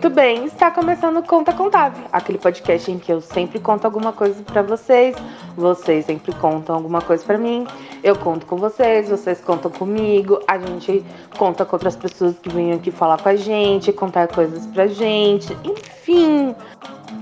Muito 0.00 0.16
bem, 0.16 0.46
está 0.46 0.70
começando 0.70 1.22
Conta 1.26 1.52
Contável, 1.52 2.06
aquele 2.10 2.38
podcast 2.38 2.90
em 2.90 2.98
que 2.98 3.12
eu 3.12 3.20
sempre 3.20 3.60
conto 3.60 3.84
alguma 3.84 4.14
coisa 4.14 4.42
para 4.42 4.62
vocês, 4.62 5.14
vocês 5.54 6.06
sempre 6.06 6.32
contam 6.36 6.74
alguma 6.74 7.02
coisa 7.02 7.22
para 7.22 7.36
mim, 7.36 7.66
eu 8.02 8.16
conto 8.16 8.46
com 8.46 8.56
vocês, 8.56 9.10
vocês 9.10 9.42
contam 9.42 9.70
comigo, 9.70 10.40
a 10.48 10.58
gente 10.58 11.04
conta 11.36 11.66
com 11.66 11.76
outras 11.76 11.96
pessoas 11.96 12.38
que 12.38 12.48
vêm 12.48 12.72
aqui 12.72 12.90
falar 12.90 13.20
com 13.20 13.28
a 13.28 13.36
gente, 13.36 13.92
contar 13.92 14.26
coisas 14.28 14.66
pra 14.68 14.86
gente, 14.86 15.54
enfim. 15.62 16.54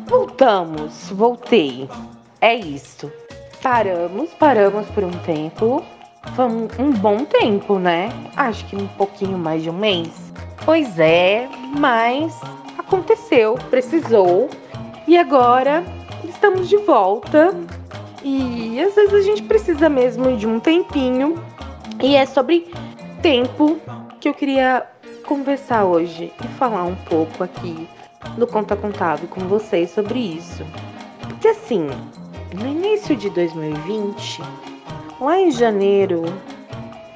Voltamos, 0.06 1.10
voltei. 1.10 1.90
É 2.40 2.54
isso. 2.54 3.10
Paramos, 3.60 4.30
paramos 4.34 4.86
por 4.90 5.02
um 5.02 5.10
tempo. 5.10 5.82
Foi 6.36 6.44
um 6.46 6.92
bom 6.92 7.24
tempo, 7.24 7.76
né? 7.76 8.08
Acho 8.36 8.64
que 8.66 8.76
um 8.76 8.86
pouquinho 8.86 9.36
mais 9.36 9.64
de 9.64 9.70
um 9.70 9.76
mês. 9.76 10.28
Pois 10.64 10.98
é, 10.98 11.48
mas 11.76 12.38
aconteceu, 12.88 13.56
precisou. 13.68 14.48
E 15.06 15.16
agora 15.16 15.84
estamos 16.24 16.68
de 16.68 16.78
volta. 16.78 17.54
E 18.24 18.80
às 18.80 18.94
vezes 18.94 19.14
a 19.14 19.20
gente 19.20 19.42
precisa 19.42 19.88
mesmo 19.88 20.36
de 20.36 20.46
um 20.46 20.58
tempinho. 20.58 21.42
E 22.02 22.16
é 22.16 22.24
sobre 22.26 22.72
tempo 23.22 23.78
que 24.20 24.28
eu 24.28 24.34
queria 24.34 24.86
conversar 25.24 25.84
hoje 25.84 26.32
e 26.42 26.48
falar 26.58 26.84
um 26.84 26.94
pouco 26.94 27.44
aqui 27.44 27.88
no 28.36 28.46
Conta 28.46 28.74
Contável 28.74 29.28
com 29.28 29.40
vocês 29.42 29.90
sobre 29.90 30.18
isso. 30.18 30.64
Porque 31.28 31.48
assim, 31.48 31.88
no 32.54 32.66
início 32.66 33.14
de 33.14 33.28
2020, 33.30 34.42
lá 35.20 35.38
em 35.38 35.50
janeiro, 35.50 36.22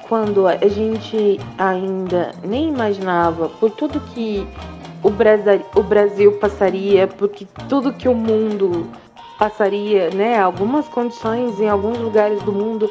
quando 0.07 0.47
a 0.47 0.57
gente 0.67 1.39
ainda 1.57 2.33
nem 2.43 2.69
imaginava 2.69 3.49
por 3.49 3.71
tudo 3.71 3.99
que 3.99 4.47
o 5.03 5.09
Brasil, 5.09 5.61
o 5.75 5.83
Brasil 5.83 6.31
passaria, 6.39 7.07
porque 7.07 7.45
tudo 7.67 7.93
que 7.93 8.07
o 8.07 8.15
mundo 8.15 8.87
passaria, 9.37 10.09
né? 10.11 10.39
Algumas 10.39 10.87
condições 10.87 11.59
em 11.59 11.69
alguns 11.69 11.97
lugares 11.97 12.41
do 12.43 12.51
mundo 12.53 12.89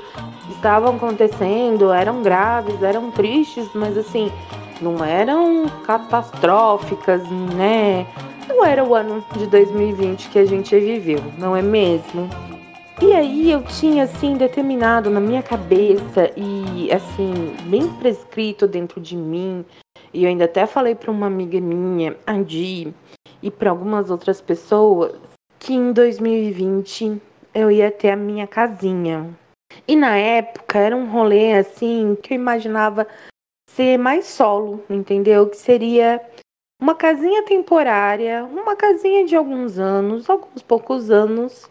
estavam 0.51 0.97
acontecendo, 0.97 1.91
eram 1.91 2.23
graves, 2.23 2.83
eram 2.83 3.11
tristes, 3.11 3.69
mas 3.75 3.97
assim, 3.97 4.31
não 4.81 5.03
eram 5.03 5.67
catastróficas, 5.87 7.23
né? 7.57 8.07
Não 8.47 8.65
era 8.65 8.85
o 8.85 8.95
ano 8.95 9.25
de 9.37 9.47
2020 9.47 10.29
que 10.29 10.39
a 10.39 10.45
gente 10.45 10.79
viveu, 10.79 11.23
não 11.39 11.57
é 11.57 11.63
mesmo? 11.63 12.29
E 13.01 13.15
aí 13.15 13.51
eu 13.51 13.63
tinha 13.63 14.05
assim 14.05 14.35
determinado 14.35 15.09
na 15.09 15.19
minha 15.19 15.43
cabeça 15.43 16.31
e 16.37 16.93
assim 16.93 17.55
bem 17.65 17.89
prescrito 17.95 18.67
dentro 18.67 19.01
de 19.01 19.17
mim 19.17 19.65
e 20.13 20.25
eu 20.25 20.29
ainda 20.29 20.45
até 20.45 20.67
falei 20.67 20.95
para 20.95 21.11
uma 21.11 21.27
amiga 21.27 21.61
minha, 21.61 22.17
a 22.27 22.41
Di, 22.43 22.93
e 23.43 23.51
para 23.51 23.71
algumas 23.71 24.11
outras 24.11 24.41
pessoas, 24.41 25.15
que 25.59 25.75
em 25.75 25.93
2020 25.93 27.21
eu 27.55 27.71
ia 27.71 27.91
ter 27.91 28.11
a 28.11 28.17
minha 28.17 28.47
casinha. 28.47 29.29
E 29.87 29.97
na 29.97 30.17
época 30.17 30.79
era 30.79 30.97
um 30.97 31.11
rolê 31.11 31.55
assim 31.55 32.17
que 32.23 32.35
eu 32.35 32.37
imaginava 32.37 33.07
ser 33.71 33.99
mais 33.99 34.27
solo, 34.27 34.85
entendeu? 34.89 35.49
Que 35.49 35.57
seria 35.57 36.21
uma 36.81 36.95
casinha 36.95 37.43
temporária, 37.45 38.45
uma 38.45 38.77
casinha 38.77 39.25
de 39.25 39.35
alguns 39.35 39.79
anos, 39.79 40.29
alguns 40.29 40.63
poucos 40.63 41.11
anos, 41.11 41.69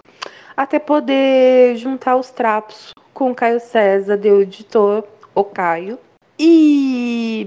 até 0.55 0.79
poder 0.79 1.75
juntar 1.75 2.15
os 2.15 2.31
trapos 2.31 2.93
com 3.13 3.31
o 3.31 3.35
Caio 3.35 3.59
César, 3.59 4.19
o 4.23 4.41
editor, 4.41 5.03
o 5.35 5.43
Caio. 5.43 5.99
E 6.39 7.45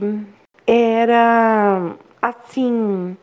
era 0.66 1.96
assim, 2.20 3.16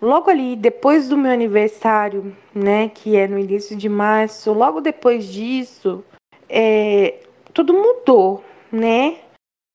logo 0.00 0.30
ali 0.30 0.56
depois 0.56 1.08
do 1.08 1.16
meu 1.16 1.30
aniversário, 1.30 2.34
né, 2.54 2.88
que 2.88 3.16
é 3.16 3.28
no 3.28 3.38
início 3.38 3.76
de 3.76 3.88
março, 3.88 4.52
logo 4.52 4.80
depois 4.80 5.26
disso, 5.26 6.04
é, 6.48 7.20
tudo 7.52 7.72
mudou, 7.72 8.44
né? 8.70 9.18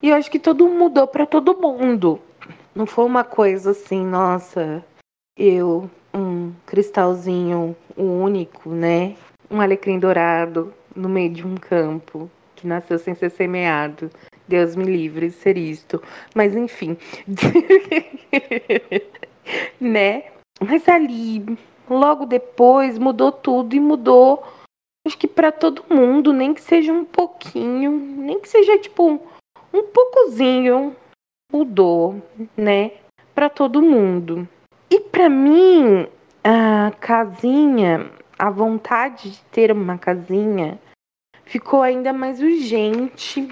E 0.02 0.08
eu 0.08 0.16
acho 0.16 0.30
que 0.30 0.38
tudo 0.38 0.68
mudou 0.68 1.06
para 1.06 1.26
todo 1.26 1.58
mundo. 1.58 2.20
Não 2.74 2.86
foi 2.86 3.04
uma 3.04 3.24
coisa 3.24 3.72
assim, 3.72 4.04
nossa, 4.04 4.84
eu, 5.36 5.90
um 6.14 6.52
cristalzinho 6.66 7.76
único, 7.96 8.70
né? 8.70 9.14
Um 9.50 9.60
alecrim 9.60 9.98
dourado 9.98 10.72
no 10.94 11.08
meio 11.08 11.30
de 11.30 11.46
um 11.46 11.56
campo 11.56 12.30
que 12.56 12.66
nasceu 12.66 12.98
sem 12.98 13.14
ser 13.14 13.30
semeado. 13.30 14.10
Deus 14.50 14.74
me 14.74 14.84
livre 14.84 15.28
de 15.28 15.32
ser 15.32 15.56
isto. 15.56 16.02
Mas 16.34 16.56
enfim. 16.56 16.96
né? 19.80 20.24
Mas 20.60 20.88
ali, 20.88 21.56
logo 21.88 22.26
depois, 22.26 22.98
mudou 22.98 23.30
tudo 23.30 23.74
e 23.74 23.80
mudou. 23.80 24.42
Acho 25.06 25.16
que 25.16 25.28
para 25.28 25.50
todo 25.50 25.84
mundo, 25.88 26.32
nem 26.32 26.52
que 26.52 26.60
seja 26.60 26.92
um 26.92 27.04
pouquinho, 27.04 27.92
nem 27.92 28.38
que 28.40 28.48
seja 28.48 28.78
tipo 28.78 29.20
um, 29.72 29.82
poucozinho, 29.84 30.94
mudou, 31.50 32.20
né? 32.56 32.92
Para 33.34 33.48
todo 33.48 33.80
mundo. 33.80 34.46
E 34.90 35.00
para 35.00 35.30
mim, 35.30 36.06
a 36.44 36.92
casinha, 37.00 38.10
a 38.38 38.50
vontade 38.50 39.30
de 39.30 39.40
ter 39.44 39.72
uma 39.72 39.96
casinha 39.96 40.78
ficou 41.44 41.82
ainda 41.82 42.12
mais 42.12 42.40
urgente 42.40 43.48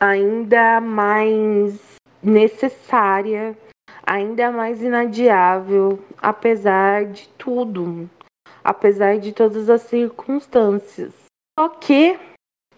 ainda 0.00 0.80
mais 0.80 1.96
necessária, 2.22 3.56
ainda 4.06 4.50
mais 4.50 4.82
inadiável, 4.82 5.98
apesar 6.18 7.06
de 7.06 7.28
tudo, 7.30 8.08
apesar 8.62 9.18
de 9.18 9.32
todas 9.32 9.68
as 9.68 9.82
circunstâncias. 9.82 11.12
Só 11.58 11.68
que 11.68 12.18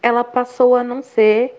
ela 0.03 0.25
passou 0.25 0.75
a 0.75 0.83
não 0.83 1.03
ser 1.03 1.55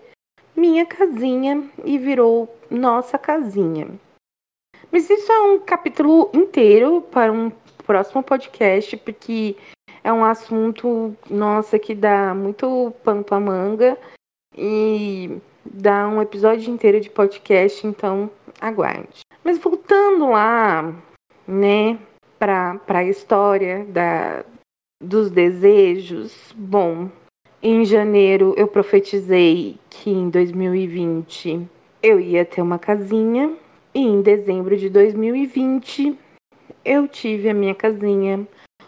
minha 0.56 0.84
casinha 0.84 1.68
e 1.84 1.98
virou 1.98 2.54
nossa 2.70 3.18
casinha. 3.18 3.88
Mas 4.90 5.08
isso 5.08 5.30
é 5.30 5.40
um 5.40 5.58
capítulo 5.58 6.30
inteiro 6.34 7.00
para 7.00 7.32
um 7.32 7.50
próximo 7.86 8.22
podcast, 8.22 8.96
porque 8.98 9.56
é 10.04 10.12
um 10.12 10.24
assunto, 10.24 11.16
nossa, 11.30 11.78
que 11.78 11.94
dá 11.94 12.34
muito 12.34 12.92
pano 13.02 13.24
pra 13.24 13.40
manga. 13.40 13.96
E 14.56 15.40
dar 15.64 16.08
um 16.08 16.20
episódio 16.20 16.72
inteiro 16.72 17.00
de 17.00 17.10
podcast, 17.10 17.86
então 17.86 18.30
aguarde. 18.60 19.20
Mas 19.44 19.58
voltando 19.58 20.30
lá, 20.30 20.94
né, 21.46 21.98
para 22.38 22.80
a 22.88 23.04
história 23.04 23.84
da, 23.84 24.44
dos 25.02 25.30
desejos, 25.30 26.52
bom, 26.56 27.08
em 27.62 27.84
janeiro 27.84 28.54
eu 28.56 28.66
profetizei 28.66 29.78
que 29.88 30.10
em 30.10 30.28
2020 30.28 31.68
eu 32.02 32.18
ia 32.18 32.44
ter 32.44 32.60
uma 32.60 32.78
casinha 32.78 33.54
e 33.94 34.00
em 34.00 34.22
dezembro 34.22 34.76
de 34.76 34.88
2020 34.88 36.18
eu 36.84 37.06
tive 37.06 37.48
a 37.48 37.54
minha 37.54 37.74
casinha. 37.74 38.46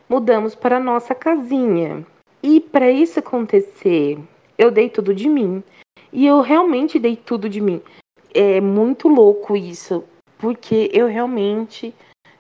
Mudamos 0.09 0.55
para 0.55 0.79
a 0.79 0.81
nossa 0.81 1.15
casinha. 1.15 2.05
E 2.43 2.61
para 2.61 2.91
isso 2.91 3.19
acontecer, 3.21 4.19
eu 4.59 4.71
dei 4.71 4.89
tudo 4.89 5.15
de 5.15 5.29
mim. 5.29 5.63
E 6.15 6.25
eu 6.29 6.41
realmente 6.41 6.97
dei 6.97 7.17
tudo 7.17 7.49
de 7.49 7.61
mim. 7.61 7.83
É 8.33 8.61
muito 8.61 9.09
louco 9.09 9.57
isso, 9.57 10.05
porque 10.39 10.89
eu 10.93 11.09
realmente 11.09 11.93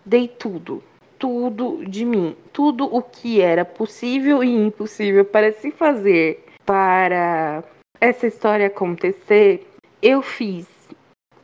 dei 0.06 0.28
tudo, 0.28 0.80
tudo 1.18 1.84
de 1.84 2.04
mim, 2.04 2.36
tudo 2.52 2.84
o 2.84 3.02
que 3.02 3.40
era 3.40 3.64
possível 3.64 4.44
e 4.44 4.48
impossível 4.48 5.24
para 5.24 5.52
se 5.52 5.72
fazer 5.72 6.44
para 6.64 7.64
essa 8.00 8.28
história 8.28 8.68
acontecer, 8.68 9.66
eu 10.00 10.22
fiz. 10.22 10.68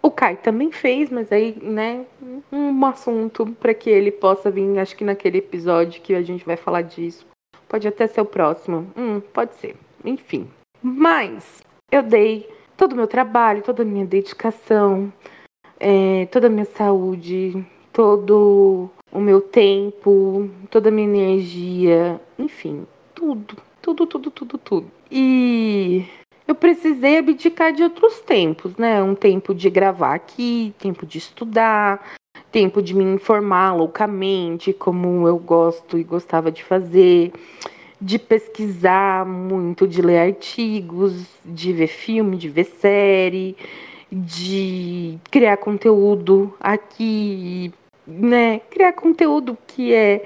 O 0.01 0.09
Kai 0.09 0.37
também 0.37 0.71
fez, 0.71 1.11
mas 1.11 1.33
aí, 1.33 1.59
né, 1.61 2.07
um 2.53 2.87
assunto 2.87 3.45
para 3.59 3.75
que 3.75 3.91
ele 3.91 4.13
possa 4.13 4.53
vir, 4.53 4.79
acho 4.79 4.97
que 4.97 5.05
naquele 5.05 5.39
episódio 5.39 6.01
que 6.01 6.15
a 6.15 6.23
gente 6.23 6.45
vai 6.45 6.57
falar 6.57 6.83
disso. 6.83 7.27
Pode 7.69 7.89
até 7.89 8.07
ser 8.07 8.21
o 8.21 8.25
próximo. 8.25 8.87
Hum, 8.97 9.21
pode 9.21 9.55
ser. 9.57 9.77
Enfim. 10.05 10.49
Mas 10.83 11.61
eu 11.91 12.03
dei 12.03 12.49
todo 12.77 12.93
o 12.93 12.97
meu 12.97 13.07
trabalho, 13.07 13.63
toda 13.63 13.83
a 13.83 13.87
minha 13.87 14.07
dedicação, 14.07 15.13
é, 15.79 16.27
toda 16.27 16.47
a 16.47 16.51
minha 16.51 16.65
saúde, 16.65 17.65
todo 17.93 18.91
o 19.13 19.21
meu 19.21 19.41
tempo, 19.41 20.49
toda 20.71 20.89
a 20.89 20.93
minha 20.93 21.09
energia, 21.09 22.21
enfim, 22.39 22.87
tudo, 23.15 23.57
tudo, 23.83 24.07
tudo, 24.07 24.31
tudo, 24.31 24.59
tudo. 24.59 24.91
E 25.11 26.07
eu 26.47 26.55
precisei 26.55 27.19
abdicar 27.19 27.73
de 27.73 27.83
outros 27.83 28.21
tempos, 28.21 28.77
né? 28.77 29.03
Um 29.03 29.15
tempo 29.15 29.55
de 29.55 29.69
gravar 29.69 30.15
aqui, 30.15 30.75
tempo 30.79 31.05
de 31.05 31.19
estudar, 31.19 32.05
tempo 32.51 32.81
de 32.81 32.95
me 32.95 33.05
informar 33.05 33.75
loucamente, 33.75 34.73
como 34.73 35.27
eu 35.27 35.39
gosto 35.39 35.99
e 35.99 36.05
gostava 36.05 36.51
de 36.51 36.63
fazer 36.63 37.33
de 38.01 38.19
pesquisar 38.19 39.27
muito, 39.27 39.87
de 39.87 40.01
ler 40.01 40.29
artigos, 40.29 41.27
de 41.45 41.73
ver 41.73 41.89
filme, 41.89 42.37
de 42.37 42.49
ver 42.49 42.65
série, 42.65 43.57
de 44.11 45.19
criar 45.31 45.57
conteúdo 45.59 46.55
aqui 46.61 47.73
né, 48.11 48.61
criar 48.71 48.93
conteúdo 48.93 49.57
que 49.67 49.95
é 49.95 50.25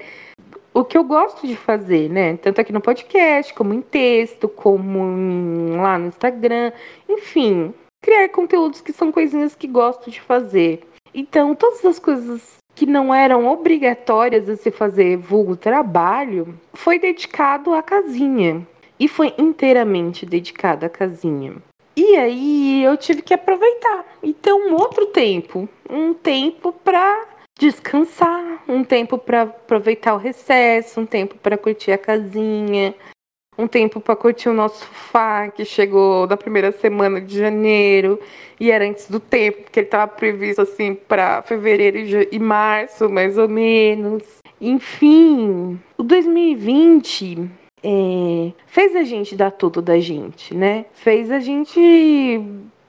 o 0.73 0.83
que 0.83 0.97
eu 0.97 1.03
gosto 1.03 1.47
de 1.47 1.55
fazer, 1.55 2.09
né? 2.09 2.35
Tanto 2.35 2.59
aqui 2.59 2.73
no 2.73 2.81
podcast, 2.81 3.53
como 3.53 3.73
em 3.73 3.81
texto, 3.81 4.49
como 4.49 4.99
em, 5.05 5.77
lá 5.77 5.97
no 5.97 6.07
Instagram, 6.07 6.73
enfim, 7.07 7.73
criar 8.03 8.27
conteúdos 8.29 8.81
que 8.81 8.91
são 8.91 9.09
coisinhas 9.09 9.55
que 9.55 9.67
gosto 9.67 10.11
de 10.11 10.19
fazer. 10.19 10.81
Então, 11.13 11.55
todas 11.55 11.85
as 11.85 11.97
coisas 11.97 12.57
que 12.75 12.85
não 12.85 13.13
eram 13.13 13.47
obrigatórias 13.47 14.49
a 14.49 14.57
se 14.57 14.69
fazer 14.69 15.17
vulgo 15.17 15.55
trabalho, 15.55 16.59
foi 16.73 16.99
dedicado 16.99 17.73
à 17.73 17.81
casinha. 17.81 18.67
E 18.99 19.07
foi 19.07 19.33
inteiramente 19.37 20.25
dedicado 20.25 20.85
à 20.85 20.89
casinha. 20.89 21.55
E 21.97 22.15
aí 22.17 22.83
eu 22.83 22.95
tive 22.97 23.21
que 23.21 23.33
aproveitar 23.33 24.05
e 24.21 24.33
ter 24.33 24.53
um 24.53 24.73
outro 24.73 25.05
tempo, 25.07 25.67
um 25.89 26.13
tempo 26.13 26.73
para 26.73 27.25
descansar, 27.57 28.63
um 28.67 28.83
tempo 28.83 29.17
para 29.17 29.43
aproveitar 29.43 30.13
o 30.13 30.17
recesso, 30.17 30.99
um 30.99 31.05
tempo 31.05 31.35
para 31.35 31.57
curtir 31.57 31.93
a 31.93 31.97
casinha, 31.97 32.93
um 33.57 33.67
tempo 33.67 33.99
para 33.99 34.15
curtir 34.15 34.49
o 34.49 34.53
nosso 34.53 34.79
sofá, 34.79 35.47
que 35.49 35.63
chegou 35.63 36.27
na 36.27 36.35
primeira 36.35 36.71
semana 36.71 37.21
de 37.21 37.37
janeiro 37.37 38.19
e 38.59 38.71
era 38.71 38.85
antes 38.85 39.09
do 39.09 39.19
tempo, 39.19 39.63
porque 39.63 39.79
ele 39.79 39.87
estava 39.87 40.07
previsto 40.07 40.61
assim 40.61 40.93
para 40.93 41.41
fevereiro 41.41 42.27
e 42.31 42.39
março, 42.39 43.09
mais 43.09 43.37
ou 43.37 43.47
menos. 43.47 44.23
Enfim, 44.59 45.79
o 45.97 46.03
2020 46.03 47.49
é, 47.83 48.51
fez 48.67 48.95
a 48.95 49.03
gente 49.03 49.35
dar 49.35 49.51
tudo 49.51 49.81
da 49.81 49.99
gente, 49.99 50.53
né? 50.53 50.85
Fez 50.93 51.31
a 51.31 51.39
gente 51.39 52.41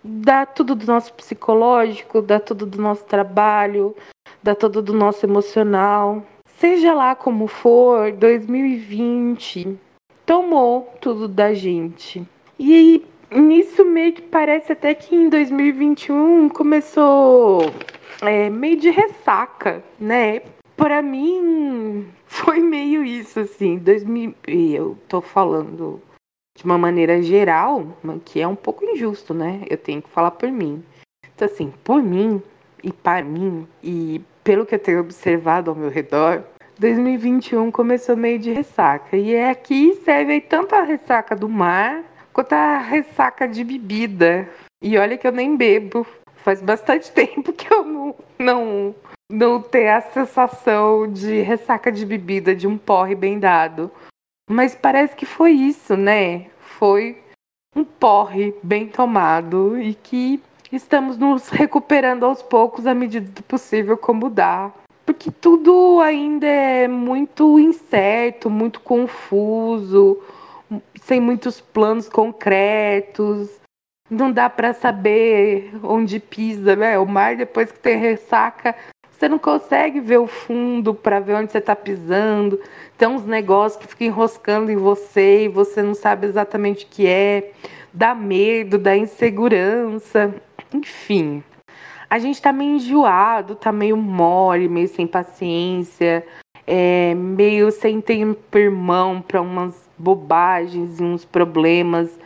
dar 0.02 0.46
tudo 0.46 0.74
do 0.74 0.86
nosso 0.86 1.12
psicológico, 1.14 2.22
dar 2.22 2.40
tudo 2.40 2.64
do 2.64 2.80
nosso 2.80 3.04
trabalho, 3.04 3.94
dar 4.42 4.54
tudo 4.54 4.80
do 4.80 4.92
nosso 4.92 5.26
emocional. 5.26 6.24
Seja 6.58 6.94
lá 6.94 7.14
como 7.14 7.46
for, 7.46 8.12
2020 8.12 9.85
tomou 10.26 10.92
tudo 11.00 11.28
da 11.28 11.54
gente. 11.54 12.26
E 12.58 13.06
nisso 13.30 13.84
meio 13.84 14.12
que 14.12 14.22
parece 14.22 14.72
até 14.72 14.92
que 14.92 15.14
em 15.14 15.28
2021 15.28 16.48
começou 16.48 17.72
é, 18.20 18.50
meio 18.50 18.76
de 18.76 18.90
ressaca, 18.90 19.82
né? 19.98 20.42
Para 20.76 21.00
mim 21.00 22.06
foi 22.26 22.58
meio 22.60 23.04
isso 23.04 23.40
assim, 23.40 23.78
2000, 23.78 24.34
eu 24.46 24.98
tô 25.08 25.20
falando 25.20 26.02
de 26.58 26.64
uma 26.64 26.76
maneira 26.76 27.22
geral, 27.22 27.86
que 28.24 28.40
é 28.40 28.48
um 28.48 28.56
pouco 28.56 28.84
injusto, 28.84 29.32
né? 29.32 29.62
Eu 29.70 29.78
tenho 29.78 30.02
que 30.02 30.08
falar 30.08 30.32
por 30.32 30.50
mim. 30.50 30.82
Então 31.34 31.46
assim, 31.46 31.72
por 31.84 32.02
mim 32.02 32.42
e 32.82 32.92
para 32.92 33.24
mim 33.24 33.66
e 33.82 34.20
pelo 34.42 34.64
que 34.64 34.74
eu 34.74 34.78
tenho 34.78 35.00
observado 35.00 35.70
ao 35.70 35.76
meu 35.76 35.90
redor, 35.90 36.44
2021 36.78 37.70
começou 37.70 38.16
meio 38.16 38.38
de 38.38 38.52
ressaca. 38.52 39.16
E 39.16 39.34
é 39.34 39.50
aqui 39.50 39.94
serve 40.04 40.40
tanto 40.40 40.74
a 40.74 40.82
ressaca 40.82 41.34
do 41.34 41.48
mar 41.48 42.04
quanto 42.32 42.52
a 42.52 42.78
ressaca 42.78 43.48
de 43.48 43.64
bebida. 43.64 44.48
E 44.82 44.98
olha 44.98 45.16
que 45.16 45.26
eu 45.26 45.32
nem 45.32 45.56
bebo. 45.56 46.06
Faz 46.36 46.60
bastante 46.60 47.10
tempo 47.12 47.52
que 47.52 47.72
eu 47.72 47.84
não, 47.84 48.14
não, 48.38 48.94
não 49.30 49.62
tenho 49.62 49.96
a 49.96 50.00
sensação 50.02 51.10
de 51.10 51.40
ressaca 51.40 51.90
de 51.90 52.04
bebida, 52.04 52.54
de 52.54 52.66
um 52.66 52.76
porre 52.76 53.14
bem 53.14 53.38
dado. 53.38 53.90
Mas 54.48 54.74
parece 54.74 55.16
que 55.16 55.26
foi 55.26 55.52
isso, 55.52 55.96
né? 55.96 56.46
Foi 56.60 57.18
um 57.74 57.84
porre 57.84 58.54
bem 58.62 58.86
tomado 58.86 59.80
e 59.80 59.94
que 59.94 60.42
estamos 60.70 61.16
nos 61.16 61.48
recuperando 61.48 62.24
aos 62.24 62.42
poucos 62.42 62.86
à 62.86 62.94
medida 62.94 63.28
do 63.30 63.42
possível 63.42 63.96
como 63.96 64.30
dá 64.30 64.72
porque 65.06 65.30
tudo 65.30 66.00
ainda 66.00 66.46
é 66.48 66.88
muito 66.88 67.60
incerto, 67.60 68.50
muito 68.50 68.80
confuso, 68.80 70.20
sem 71.00 71.20
muitos 71.20 71.60
planos 71.60 72.08
concretos. 72.08 73.48
Não 74.10 74.32
dá 74.32 74.50
para 74.50 74.74
saber 74.74 75.70
onde 75.82 76.18
pisa, 76.18 76.74
né? 76.74 76.98
O 76.98 77.06
mar 77.06 77.36
depois 77.36 77.70
que 77.70 77.78
tem 77.78 77.96
ressaca, 77.96 78.74
você 79.08 79.28
não 79.28 79.38
consegue 79.38 80.00
ver 80.00 80.18
o 80.18 80.26
fundo 80.26 80.92
para 80.92 81.20
ver 81.20 81.34
onde 81.34 81.52
você 81.52 81.58
está 81.58 81.76
pisando. 81.76 82.60
Tem 82.98 83.06
uns 83.06 83.24
negócios 83.24 83.80
que 83.80 83.88
ficam 83.88 84.08
enroscando 84.08 84.72
em 84.72 84.76
você 84.76 85.44
e 85.44 85.48
você 85.48 85.82
não 85.82 85.94
sabe 85.94 86.26
exatamente 86.26 86.84
o 86.84 86.88
que 86.88 87.06
é. 87.06 87.52
Dá 87.92 88.14
medo, 88.14 88.76
dá 88.76 88.96
insegurança, 88.96 90.34
enfim 90.74 91.42
a 92.08 92.18
gente 92.18 92.40
tá 92.40 92.52
meio 92.52 92.76
enjoado, 92.76 93.54
tá 93.54 93.72
meio 93.72 93.96
mole, 93.96 94.68
meio 94.68 94.88
sem 94.88 95.06
paciência, 95.06 96.26
é, 96.66 97.14
meio 97.14 97.70
sem 97.70 98.00
tempo 98.00 98.40
mão 98.72 99.20
para 99.20 99.40
umas 99.40 99.88
bobagens 99.98 101.00
e 101.00 101.02
uns 101.02 101.24
problemas 101.24 102.18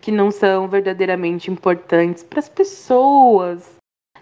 que 0.00 0.10
não 0.10 0.30
são 0.30 0.68
verdadeiramente 0.68 1.50
importantes 1.50 2.22
para 2.22 2.38
as 2.38 2.48
pessoas, 2.48 3.76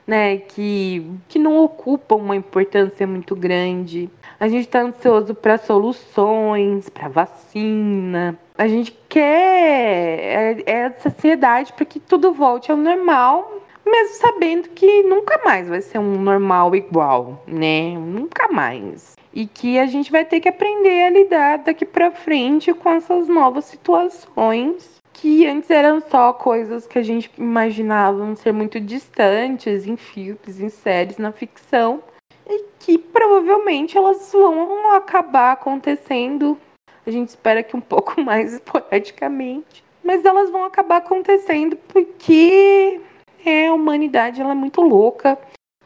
né, 0.07 0.39
que, 0.39 1.09
que 1.29 1.39
não 1.39 1.63
ocupam 1.63 2.17
uma 2.17 2.37
importância 2.37 3.07
muito 3.07 3.37
grande. 3.37 4.11
A 4.41 4.49
gente 4.49 4.67
está 4.67 4.81
ansioso 4.81 5.35
para 5.35 5.59
soluções, 5.59 6.89
para 6.89 7.09
vacina. 7.09 8.39
A 8.57 8.67
gente 8.67 8.93
quer 9.09 10.59
é, 10.59 10.63
é 10.67 10.73
essa 10.87 11.09
ansiedade 11.09 11.73
para 11.73 11.85
que 11.85 12.01
tudo 12.01 12.33
volte 12.33 12.71
ao 12.71 12.77
normal 12.77 13.68
mesmo 13.91 14.17
sabendo 14.17 14.69
que 14.71 15.03
nunca 15.03 15.41
mais 15.45 15.69
vai 15.69 15.81
ser 15.81 15.99
um 15.99 16.21
normal 16.21 16.75
igual, 16.75 17.43
né? 17.47 17.97
Nunca 17.99 18.49
mais. 18.49 19.15
E 19.33 19.47
que 19.47 19.79
a 19.79 19.87
gente 19.87 20.11
vai 20.11 20.25
ter 20.25 20.41
que 20.41 20.49
aprender 20.49 21.05
a 21.05 21.11
lidar 21.11 21.59
daqui 21.59 21.85
para 21.85 22.11
frente 22.11 22.73
com 22.73 22.91
essas 22.91 23.29
novas 23.29 23.67
situações 23.67 24.99
que 25.21 25.47
antes 25.47 25.69
eram 25.69 26.01
só 26.01 26.33
coisas 26.33 26.87
que 26.87 26.99
a 26.99 27.03
gente 27.03 27.31
imaginava 27.37 28.37
ser 28.37 28.53
muito 28.53 28.79
distantes 28.79 29.85
em 29.85 29.97
filmes, 29.97 30.61
em 30.61 30.69
séries, 30.69 31.19
na 31.19 31.33
ficção, 31.33 32.03
e 32.49 32.65
que 32.79 32.97
provavelmente 32.97 33.99
elas 33.99 34.31
vão 34.33 34.93
acabar 34.93 35.53
acontecendo. 35.53 36.57
A 37.05 37.11
gente 37.11 37.31
espera 37.31 37.65
que 37.65 37.77
um 37.77 37.81
pouco 37.83 38.21
mais 38.21 38.53
esporadicamente, 38.53 39.85
mas 40.05 40.25
elas 40.25 40.51
vão 40.51 40.65
acabar 40.65 40.99
acontecendo 40.99 41.77
porque 41.89 43.01
é, 43.49 43.69
a 43.69 43.75
humanidade 43.75 44.41
ela 44.41 44.53
é 44.53 44.55
muito 44.55 44.83
louca, 44.83 45.39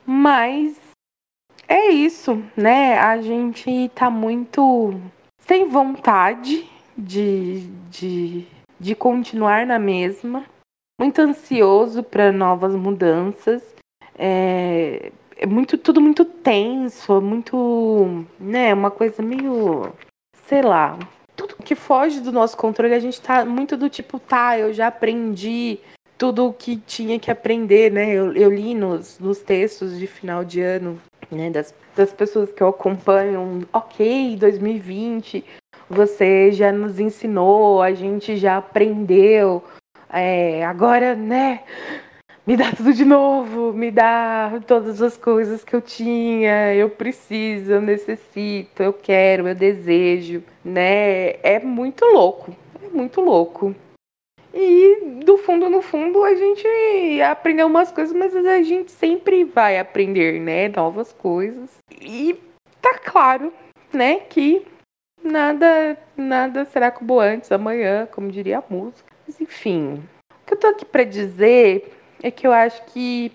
mas 0.04 0.80
é 1.68 1.90
isso, 1.90 2.42
né? 2.56 2.98
A 2.98 3.22
gente 3.22 3.88
tá 3.94 4.10
muito 4.10 5.00
sem 5.38 5.68
vontade 5.68 6.68
de, 6.98 7.68
de, 7.88 8.46
de 8.80 8.94
continuar 8.94 9.64
na 9.64 9.78
mesma, 9.78 10.44
muito 11.00 11.20
ansioso 11.20 12.02
para 12.02 12.32
novas 12.32 12.74
mudanças. 12.74 13.62
É, 14.18 15.12
é 15.36 15.46
muito 15.46 15.78
tudo 15.78 16.00
muito 16.00 16.24
tenso, 16.24 17.20
muito, 17.20 18.26
né, 18.38 18.74
uma 18.74 18.90
coisa 18.90 19.22
meio, 19.22 19.92
sei 20.46 20.62
lá, 20.62 20.98
tudo 21.34 21.56
que 21.56 21.74
foge 21.74 22.20
do 22.20 22.30
nosso 22.30 22.56
controle, 22.56 22.94
a 22.94 23.00
gente 23.00 23.20
tá 23.20 23.44
muito 23.44 23.76
do 23.76 23.88
tipo, 23.88 24.18
tá, 24.18 24.58
eu 24.58 24.72
já 24.72 24.88
aprendi 24.88 25.78
tudo 26.22 26.46
o 26.46 26.52
que 26.52 26.76
tinha 26.76 27.18
que 27.18 27.32
aprender, 27.32 27.90
né? 27.90 28.12
Eu, 28.12 28.32
eu 28.32 28.48
li 28.48 28.76
nos, 28.76 29.18
nos 29.18 29.38
textos 29.38 29.98
de 29.98 30.06
final 30.06 30.44
de 30.44 30.60
ano, 30.60 30.96
né? 31.28 31.50
Das, 31.50 31.74
das 31.96 32.12
pessoas 32.12 32.52
que 32.52 32.62
eu 32.62 32.68
acompanho, 32.68 33.66
ok, 33.72 34.36
2020, 34.36 35.44
você 35.90 36.52
já 36.52 36.70
nos 36.70 37.00
ensinou, 37.00 37.82
a 37.82 37.92
gente 37.92 38.36
já 38.36 38.58
aprendeu, 38.58 39.64
é, 40.08 40.64
agora, 40.64 41.16
né? 41.16 41.64
Me 42.46 42.56
dá 42.56 42.70
tudo 42.70 42.94
de 42.94 43.04
novo, 43.04 43.72
me 43.72 43.90
dá 43.90 44.60
todas 44.64 45.02
as 45.02 45.16
coisas 45.16 45.64
que 45.64 45.74
eu 45.74 45.82
tinha, 45.82 46.72
eu 46.72 46.88
preciso, 46.88 47.72
eu 47.72 47.80
necessito, 47.82 48.80
eu 48.80 48.92
quero, 48.92 49.48
eu 49.48 49.56
desejo, 49.56 50.40
né? 50.64 51.30
É 51.42 51.58
muito 51.58 52.04
louco, 52.04 52.54
é 52.80 52.96
muito 52.96 53.20
louco. 53.20 53.74
E 54.54 55.22
do 55.24 55.38
fundo, 55.38 55.70
no 55.70 55.80
fundo, 55.80 56.22
a 56.22 56.34
gente 56.34 57.22
aprendeu 57.22 57.66
umas 57.66 57.90
coisas, 57.90 58.14
mas 58.14 58.34
a 58.34 58.62
gente 58.62 58.90
sempre 58.90 59.44
vai 59.44 59.78
aprender, 59.78 60.40
né? 60.40 60.68
Novas 60.68 61.12
coisas. 61.12 61.70
E 62.00 62.38
tá 62.80 62.98
claro, 62.98 63.52
né, 63.92 64.20
que 64.20 64.66
nada, 65.22 65.96
nada 66.16 66.64
será 66.64 66.90
como 66.90 67.18
antes, 67.20 67.50
amanhã, 67.52 68.06
como 68.10 68.30
diria 68.30 68.58
a 68.58 68.64
música. 68.68 69.10
Mas 69.26 69.40
enfim, 69.40 70.02
o 70.30 70.46
que 70.46 70.54
eu 70.54 70.58
tô 70.58 70.66
aqui 70.66 70.84
para 70.84 71.04
dizer 71.04 71.92
é 72.22 72.30
que 72.30 72.46
eu 72.46 72.52
acho 72.52 72.84
que 72.86 73.32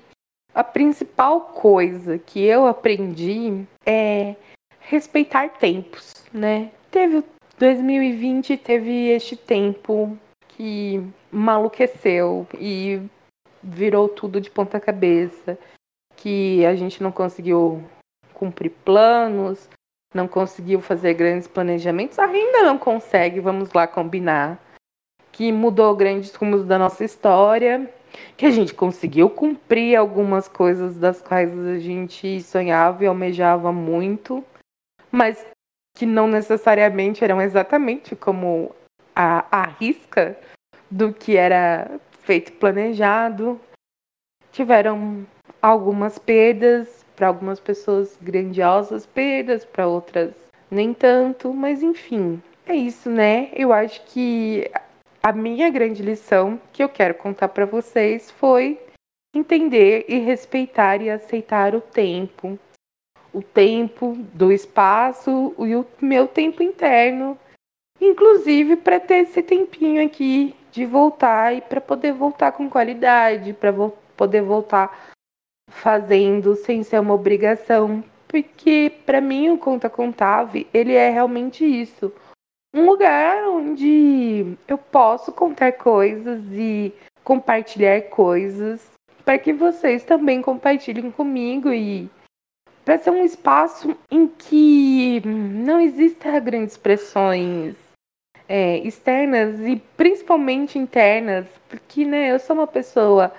a 0.54 0.64
principal 0.64 1.42
coisa 1.42 2.18
que 2.18 2.44
eu 2.44 2.66
aprendi 2.66 3.66
é 3.86 4.36
respeitar 4.80 5.50
tempos, 5.50 6.14
né? 6.34 6.72
Teve 6.92 7.24
2020, 7.58 8.58
teve 8.58 9.10
este 9.10 9.36
tempo 9.36 10.18
que 10.58 11.08
maluqueceu 11.32 12.48
e 12.60 13.00
virou 13.62 14.10
tudo 14.10 14.42
de 14.42 14.50
ponta 14.50 14.80
cabeça, 14.80 15.56
que 16.16 16.66
a 16.66 16.76
gente 16.76 17.04
não 17.04 17.12
conseguiu 17.12 17.84
cumprir 18.34 18.72
planos, 18.84 19.70
não 20.16 20.28
conseguiu 20.28 20.82
fazer 20.82 21.14
grandes 21.14 21.48
planejamentos, 21.48 22.18
ainda 22.18 22.64
não 22.64 22.76
consegue, 22.76 23.40
vamos 23.40 23.72
lá 23.72 23.86
combinar. 23.86 24.60
Que 25.32 25.52
mudou 25.52 25.96
grandes 25.96 26.34
rumos 26.34 26.66
da 26.66 26.80
nossa 26.80 27.04
história, 27.04 27.88
que 28.36 28.48
a 28.48 28.50
gente 28.50 28.74
conseguiu 28.74 29.30
cumprir 29.30 29.96
algumas 29.96 30.48
coisas 30.48 30.98
das 30.98 31.22
quais 31.22 31.56
a 31.56 31.78
gente 31.78 32.42
sonhava 32.42 33.04
e 33.04 33.08
almejava 33.08 33.72
muito, 33.72 34.44
mas 35.12 35.46
que 35.96 36.08
não 36.08 36.28
necessariamente 36.28 37.24
eram 37.24 37.40
exatamente 37.40 38.16
como 38.16 38.72
a 39.20 39.66
risca 39.80 40.38
do 40.92 41.12
que 41.12 41.36
era 41.36 42.00
feito 42.22 42.52
planejado. 42.54 43.60
Tiveram 44.52 45.26
algumas 45.62 46.18
perdas, 46.20 47.06
para 47.16 47.28
algumas 47.28 47.60
pessoas 47.60 48.18
grandiosas 48.22 49.06
perdas, 49.06 49.66
para 49.66 49.88
outras 49.88 50.34
nem 50.70 50.94
tanto, 50.94 51.54
mas 51.54 51.82
enfim, 51.82 52.42
é 52.66 52.76
isso, 52.76 53.10
né? 53.10 53.50
Eu 53.54 53.74
acho 53.74 54.04
que 54.06 54.70
a 55.24 55.32
minha 55.32 55.70
grande 55.70 56.04
lição 56.04 56.60
que 56.72 56.84
eu 56.84 56.90
quero 56.90 57.16
contar 57.16 57.48
para 57.48 57.66
vocês 57.66 58.30
foi 58.30 58.80
entender 59.36 60.06
e 60.08 60.20
respeitar 60.20 61.02
e 61.02 61.10
aceitar 61.10 61.74
o 61.74 61.82
tempo, 61.82 62.60
o 63.34 63.42
tempo 63.42 64.16
do 64.34 64.52
espaço 64.52 65.56
e 65.60 65.76
o 65.76 65.86
meu 66.02 66.28
tempo 66.28 66.62
interno, 66.62 67.38
inclusive 68.00 68.76
para 68.76 69.00
ter 69.00 69.24
esse 69.24 69.42
tempinho 69.42 70.06
aqui 70.06 70.56
de 70.72 70.86
voltar 70.86 71.54
e 71.56 71.62
para 71.62 71.82
poder 71.82 72.14
voltar 72.14 72.52
com 72.52 72.70
qualidade, 72.70 73.54
para 73.54 73.72
vo 73.72 73.94
poder 74.16 74.42
voltar 74.42 75.10
fazendo 75.70 76.56
sem 76.56 76.84
ser 76.84 77.00
uma 77.00 77.14
obrigação, 77.14 78.04
porque 78.28 78.92
para 79.06 79.22
mim 79.22 79.50
o 79.50 79.58
conta 79.58 79.90
contável, 79.90 80.66
ele 80.74 80.94
é 80.94 81.10
realmente 81.10 81.64
isso, 81.64 82.12
um 82.74 82.86
lugar 82.86 83.48
onde 83.48 84.58
eu 84.68 84.78
posso 84.78 85.32
contar 85.32 85.74
coisas 85.74 86.42
e 86.52 86.94
compartilhar 87.24 88.02
coisas 88.04 88.90
para 89.26 89.38
que 89.38 89.52
vocês 89.52 90.04
também 90.04 90.42
compartilhem 90.42 91.12
comigo 91.12 91.72
e 91.72 92.10
para 92.86 92.98
ser 92.98 93.10
um 93.10 93.26
espaço 93.26 93.98
em 94.10 94.28
que 94.28 95.22
não 95.26 95.82
existam 95.82 96.40
grandes 96.40 96.78
pressões 96.78 97.76
é, 98.48 98.78
externas 98.80 99.60
e 99.60 99.76
principalmente 99.96 100.80
internas, 100.80 101.46
porque 101.70 102.06
né, 102.06 102.32
eu 102.32 102.40
sou 102.40 102.56
uma 102.56 102.68
pessoa 102.68 103.34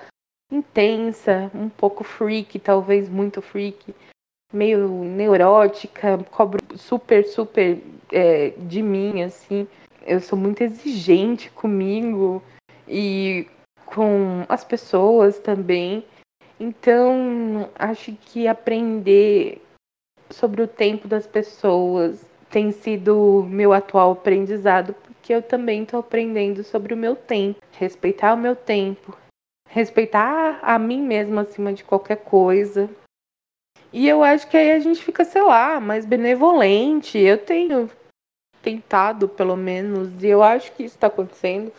intensa, 0.52 1.50
um 1.54 1.68
pouco 1.68 2.04
freak, 2.04 2.58
talvez 2.58 3.08
muito 3.08 3.42
freak, 3.42 3.94
meio 4.52 4.88
neurótica, 5.04 6.18
cobro 6.30 6.60
super, 6.76 7.24
super 7.24 7.78
é, 8.12 8.50
de 8.50 8.82
mim, 8.82 9.22
assim. 9.22 9.66
Eu 10.06 10.20
sou 10.20 10.38
muito 10.38 10.62
exigente 10.62 11.50
comigo 11.50 12.42
e 12.86 13.46
com 13.84 14.44
as 14.48 14.64
pessoas 14.64 15.38
também. 15.38 16.04
Então, 16.58 17.70
acho 17.74 18.12
que 18.12 18.48
aprender 18.48 19.62
sobre 20.30 20.62
o 20.62 20.68
tempo 20.68 21.06
das 21.06 21.26
pessoas 21.26 22.24
tem 22.50 22.72
sido 22.72 23.46
meu 23.48 23.72
atual 23.72 24.12
aprendizado, 24.12 24.94
porque 24.94 25.32
eu 25.32 25.42
também 25.42 25.82
estou 25.82 26.00
aprendendo 26.00 26.64
sobre 26.64 26.94
o 26.94 26.96
meu 26.96 27.14
tempo, 27.14 27.60
respeitar 27.72 28.34
o 28.34 28.38
meu 28.38 28.56
tempo, 28.56 29.16
respeitar 29.68 30.58
a 30.62 30.78
mim 30.78 31.02
mesma 31.02 31.42
acima 31.42 31.72
de 31.72 31.84
qualquer 31.84 32.16
coisa. 32.16 32.88
E 33.92 34.06
eu 34.08 34.22
acho 34.22 34.48
que 34.48 34.56
aí 34.56 34.72
a 34.72 34.78
gente 34.78 35.02
fica, 35.02 35.24
sei 35.24 35.42
lá, 35.42 35.80
mais 35.80 36.04
benevolente. 36.04 37.18
Eu 37.18 37.38
tenho 37.38 37.90
tentado, 38.62 39.28
pelo 39.28 39.56
menos, 39.56 40.22
e 40.22 40.26
eu 40.26 40.42
acho 40.42 40.72
que 40.72 40.84
isso 40.84 40.94
está 40.94 41.06
acontecendo. 41.06 41.72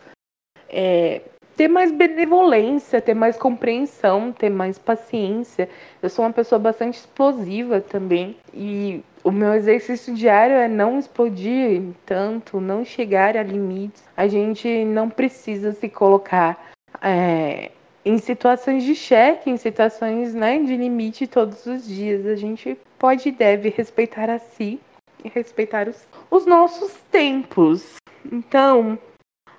É, 0.68 1.22
ter 1.60 1.68
mais 1.68 1.92
benevolência, 1.92 3.02
ter 3.02 3.14
mais 3.14 3.36
compreensão, 3.36 4.32
ter 4.32 4.50
mais 4.50 4.80
paciência. 4.80 5.68
Eu 6.02 6.10
sou 6.10 6.24
uma 6.24 6.32
pessoa 6.32 6.58
bastante 6.58 6.96
explosiva 6.96 7.82
também 7.82 8.38
e 8.54 9.04
o 9.26 9.30
meu 9.30 9.54
exercício 9.54 10.16
diário 10.16 10.56
é 10.56 10.70
não 10.70 10.98
explodir 10.98 11.82
tanto, 12.06 12.62
não 12.62 12.86
chegar 12.86 13.36
a 13.36 13.44
limites. 13.44 14.02
A 14.16 14.26
gente 14.26 14.86
não 14.86 15.10
precisa 15.10 15.74
se 15.74 15.90
colocar 15.90 16.72
é, 17.02 17.72
em 18.06 18.18
situações 18.20 18.86
de 18.86 18.96
cheque, 18.96 19.50
em 19.50 19.58
situações 19.58 20.34
né, 20.34 20.60
de 20.60 20.78
limite 20.78 21.28
todos 21.28 21.66
os 21.66 21.86
dias. 21.86 22.26
A 22.26 22.38
gente 22.38 22.78
pode 22.98 23.28
e 23.28 23.34
deve 23.34 23.68
respeitar 23.68 24.30
a 24.30 24.40
si 24.40 24.80
e 25.26 25.28
respeitar 25.28 25.90
os, 25.90 26.08
os 26.32 26.46
nossos 26.46 26.94
tempos. 27.12 27.96
Então, 28.32 28.98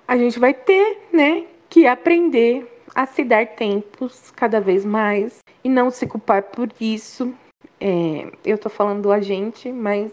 a 0.07 0.17
gente 0.17 0.39
vai 0.39 0.51
ter, 0.51 0.97
né, 1.13 1.45
que 1.71 1.87
aprender 1.87 2.67
a 2.93 3.05
se 3.05 3.23
dar 3.23 3.47
tempos 3.47 4.29
cada 4.31 4.59
vez 4.59 4.83
mais 4.83 5.39
e 5.63 5.69
não 5.69 5.89
se 5.89 6.05
culpar 6.05 6.43
por 6.43 6.69
isso. 6.79 7.33
É, 7.79 8.29
eu 8.43 8.57
tô 8.57 8.69
falando 8.69 9.09
a 9.09 9.21
gente, 9.21 9.71
mas 9.71 10.11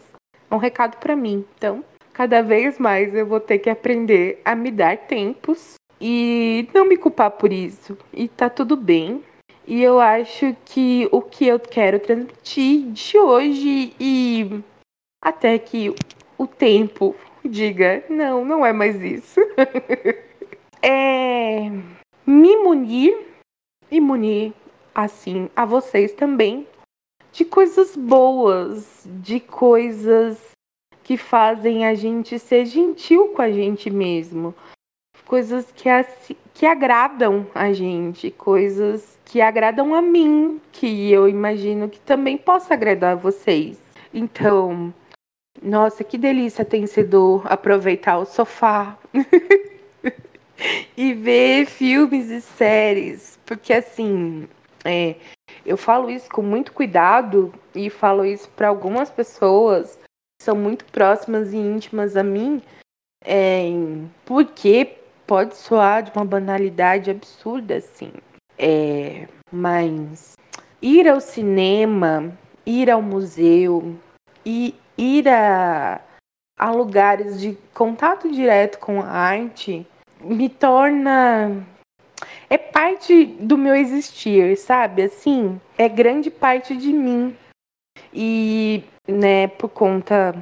é 0.49 0.55
um 0.55 0.59
recado 0.59 0.97
para 0.99 1.17
mim. 1.17 1.45
Então, 1.57 1.85
cada 2.12 2.43
vez 2.43 2.79
mais 2.79 3.12
eu 3.12 3.27
vou 3.27 3.41
ter 3.41 3.59
que 3.59 3.69
aprender 3.69 4.41
a 4.45 4.55
me 4.55 4.71
dar 4.71 4.97
tempos 4.97 5.75
e 6.00 6.69
não 6.73 6.87
me 6.87 6.97
culpar 6.97 7.33
por 7.33 7.53
isso. 7.53 7.99
E 8.15 8.29
tá 8.29 8.49
tudo 8.49 8.77
bem. 8.77 9.23
E 9.67 9.83
eu 9.83 9.99
acho 9.99 10.57
que 10.65 11.09
o 11.11 11.21
que 11.21 11.49
eu 11.49 11.59
quero 11.59 11.99
transmitir 11.99 12.87
de 12.93 13.19
hoje 13.19 13.93
e 13.99 14.62
até 15.21 15.59
que 15.59 15.93
o 16.38 16.47
tempo 16.47 17.17
diga, 17.45 18.05
não, 18.09 18.45
não 18.45 18.65
é 18.65 18.73
mais 18.73 19.03
isso. 19.03 19.41
é 20.82 21.70
me 22.26 22.56
munir 22.56 23.16
e 23.90 24.00
munir 24.00 24.52
assim 24.94 25.49
a 25.54 25.64
vocês 25.64 26.12
também 26.12 26.66
de 27.32 27.44
coisas 27.44 27.94
boas, 27.94 29.04
de 29.06 29.38
coisas 29.38 30.38
que 31.04 31.16
fazem 31.16 31.87
a 31.87 31.94
gente 31.94 32.38
ser 32.38 32.66
gentil 32.66 33.28
com 33.28 33.42
a 33.42 33.50
gente 33.50 33.88
mesmo, 33.88 34.54
coisas 35.25 35.70
que, 35.73 35.88
que 36.52 36.66
agradam 36.66 37.47
a 37.54 37.73
gente, 37.73 38.30
coisas 38.30 39.18
que 39.25 39.40
agradam 39.40 39.94
a 39.94 40.02
mim, 40.02 40.61
que 40.73 41.11
eu 41.12 41.28
imagino 41.28 41.88
que 41.88 42.00
também 42.00 42.37
possa 42.37 42.75
agradar 42.75 43.12
a 43.12 43.20
vocês. 43.20 43.78
Então, 44.12 44.92
nossa, 45.62 46.02
que 46.02 46.16
delícia 46.16 46.64
tem 46.64 46.87
sido 46.87 47.42
aproveitar 47.44 48.18
o 48.18 48.25
sofá. 48.25 48.99
e 50.97 51.15
ver 51.15 51.67
filmes 51.67 52.31
e 52.31 52.41
séries. 52.41 53.38
Porque 53.47 53.73
assim, 53.73 54.49
é, 54.85 55.17
eu 55.65 55.77
falo 55.77 56.11
isso 56.11 56.29
com 56.31 56.43
muito 56.43 56.73
cuidado 56.73 57.53
e 57.75 57.91
falo 57.91 58.25
isso 58.25 58.49
para 58.50 58.69
algumas 58.69 59.11
pessoas 59.11 59.97
que 59.97 60.45
são 60.45 60.57
muito 60.57 60.85
próximas 60.87 61.53
e 61.53 61.57
íntimas 61.57 62.17
a 62.17 62.23
mim, 62.23 62.62
é, 63.25 63.65
porque 64.25 64.97
pode 65.27 65.57
soar 65.57 66.03
de 66.03 66.12
uma 66.15 66.25
banalidade 66.25 67.11
absurda, 67.11 67.77
assim. 67.77 68.12
É, 68.57 69.29
mas 69.53 70.35
ir 70.81 71.09
ao 71.09 71.21
cinema, 71.21 72.33
ir 72.65 72.91
ao 72.91 73.03
museu 73.03 73.97
e 74.45 74.75
ir 74.97 75.29
a, 75.29 76.00
a 76.59 76.71
lugares 76.71 77.41
de 77.41 77.57
contato 77.75 78.31
direto 78.31 78.79
com 78.79 79.00
a 79.00 79.09
arte 79.09 79.87
me 80.20 80.48
torna 80.48 81.64
é 82.50 82.56
parte 82.56 83.25
do 83.25 83.58
meu 83.58 83.75
existir, 83.75 84.56
sabe? 84.56 85.02
Assim, 85.02 85.60
é 85.76 85.88
grande 85.88 86.30
parte 86.30 86.76
de 86.76 86.92
mim. 86.92 87.37
E, 88.12 88.82
né, 89.06 89.48
por 89.48 89.68
conta 89.68 90.34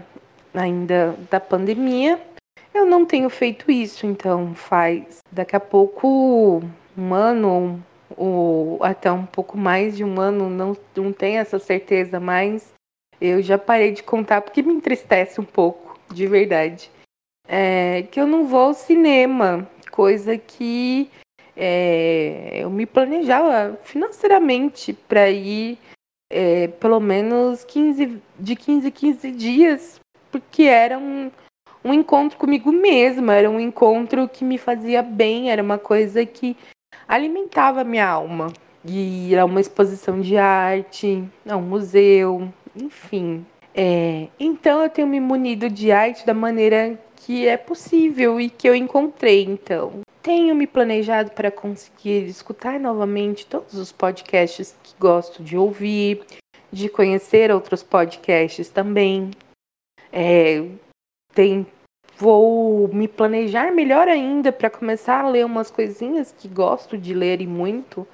ainda 0.55 1.17
da 1.31 1.41
pandemia, 1.41 2.21
eu 2.73 2.87
não 2.87 3.05
tenho 3.05 3.29
feito 3.29 3.71
isso, 3.71 4.07
então 4.07 4.55
faz 4.55 5.19
daqui 5.33 5.57
a 5.57 5.61
pouco 5.61 6.63
um 6.97 7.15
ano 7.15 7.83
ou 8.17 8.83
até 8.83 9.11
um 9.11 9.27
pouco 9.27 9.59
mais 9.59 9.97
de 9.97 10.05
um 10.05 10.21
ano, 10.21 10.49
não, 10.49 10.77
não 10.95 11.13
tenho 11.13 11.41
essa 11.41 11.59
certeza, 11.59 12.21
mas 12.21 12.73
eu 13.21 13.43
já 13.43 13.59
parei 13.59 13.93
de 13.93 14.03
contar 14.03 14.43
porque 14.43 14.63
me 14.63 14.75
entristece 14.75 15.41
um 15.41 15.45
pouco, 15.45 15.99
de 16.13 16.27
verdade 16.27 16.91
é, 17.49 18.03
que 18.11 18.21
eu 18.21 18.27
não 18.27 18.47
vou 18.47 18.61
ao 18.61 18.75
cinema, 18.75 19.69
coisa 19.91 20.37
que 20.37 21.11
é, 21.57 22.59
eu 22.61 22.71
me 22.71 22.85
planejava 22.87 23.79
financeiramente 23.83 24.93
para 24.93 25.31
ir 25.31 25.79
é, 26.31 26.69
pelo 26.69 27.01
menos 27.01 27.65
15, 27.65 28.21
de 28.39 28.57
15 28.57 28.89
em 28.89 28.91
15 28.91 29.31
dias, 29.33 30.01
porque 30.31 30.65
era 30.65 30.99
um, 30.99 31.31
um 31.85 31.95
encontro 31.95 32.37
comigo 32.37 32.73
mesma, 32.73 33.35
era 33.35 33.49
um 33.49 33.61
encontro 33.61 34.29
que 34.29 34.45
me 34.45 34.59
fazia 34.59 35.03
bem, 35.03 35.51
era 35.51 35.63
uma 35.63 35.79
coisa 35.79 36.27
que 36.27 36.57
alimentava 37.09 37.81
a 37.81 37.85
minha 37.85 38.07
alma. 38.07 38.53
E 38.89 39.35
era 39.35 39.45
uma 39.45 39.61
exposição 39.61 40.21
de 40.21 40.37
arte, 40.37 41.25
um 41.45 41.61
museu, 41.61 42.49
enfim. 42.77 43.45
É, 43.75 44.29
então 44.39 44.83
eu 44.83 44.89
tenho 44.89 45.09
me 45.09 45.19
munido 45.19 45.69
de 45.69 45.91
arte 45.91 46.25
da 46.25 46.33
maneira 46.33 46.99
que 47.27 47.49
é 47.49 47.57
possível 47.57 48.41
e 48.41 48.49
que 48.49 48.69
eu 48.69 48.75
encontrei. 48.75 49.43
Então, 49.43 50.01
tenho 50.23 50.55
me 50.55 50.65
planejado 50.65 51.33
para 51.33 51.51
conseguir 51.51 52.25
escutar 52.29 52.79
novamente 52.79 53.45
todos 53.45 53.75
os 53.75 53.91
podcasts 53.91 54.77
que 54.81 54.95
gosto 54.97 55.43
de 55.43 55.57
ouvir, 55.57 56.25
de 56.73 56.89
conhecer 56.89 57.51
outros 57.51 57.83
podcasts 57.83 58.69
também. 58.69 59.33
É, 60.13 60.65
tem, 61.35 61.67
vou 62.17 62.87
me 62.95 63.09
planejar 63.09 63.73
melhor 63.73 64.07
ainda 64.07 64.53
para 64.53 64.71
começar 64.71 65.25
a 65.25 65.29
ler 65.29 65.45
umas 65.45 65.69
coisinhas 65.69 66.31
que 66.31 66.47
gosto 66.47 66.97
de 66.97 67.13
ler 67.13 67.41
e 67.41 67.47
muito. 67.47 68.07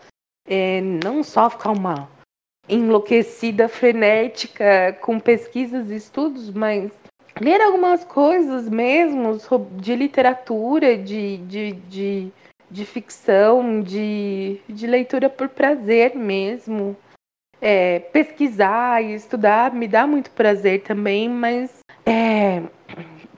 É, 0.48 0.80
não 0.80 1.22
só 1.22 1.50
ficar 1.50 1.72
uma 1.72 2.08
enlouquecida, 2.66 3.68
frenética 3.68 4.96
com 5.02 5.20
pesquisas 5.20 5.90
e 5.90 5.96
estudos, 5.96 6.48
mas 6.48 6.90
ler 7.40 7.60
algumas 7.60 8.04
coisas 8.04 8.68
mesmo 8.68 9.38
de 9.76 9.94
literatura, 9.94 10.96
de, 10.96 11.38
de, 11.38 11.72
de, 11.72 12.32
de 12.70 12.84
ficção, 12.84 13.80
de, 13.80 14.60
de 14.68 14.86
leitura 14.86 15.28
por 15.28 15.48
prazer 15.48 16.14
mesmo. 16.14 16.96
É, 17.60 18.00
pesquisar 18.00 19.02
e 19.02 19.14
estudar 19.14 19.72
me 19.72 19.86
dá 19.86 20.04
muito 20.04 20.32
prazer 20.32 20.82
também, 20.82 21.28
mas 21.28 21.78
é, 22.04 22.60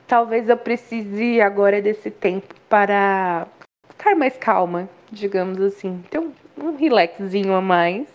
talvez 0.07 0.49
eu 0.49 0.57
precise 0.57 1.43
agora 1.43 1.83
desse 1.83 2.11
tempo 2.11 2.55
para 2.67 3.47
ficar 3.87 4.17
mais 4.17 4.35
calma, 4.39 4.89
digamos 5.13 5.61
assim. 5.61 6.03
Então, 6.09 6.33
um 6.57 6.75
relaxzinho 6.75 7.53
a 7.53 7.61
mais 7.61 8.07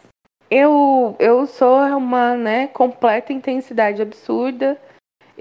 eu, 0.49 1.15
eu 1.19 1.45
sou 1.45 1.77
uma 1.95 2.35
né, 2.35 2.67
completa 2.67 3.31
intensidade 3.31 4.01
absurda. 4.01 4.79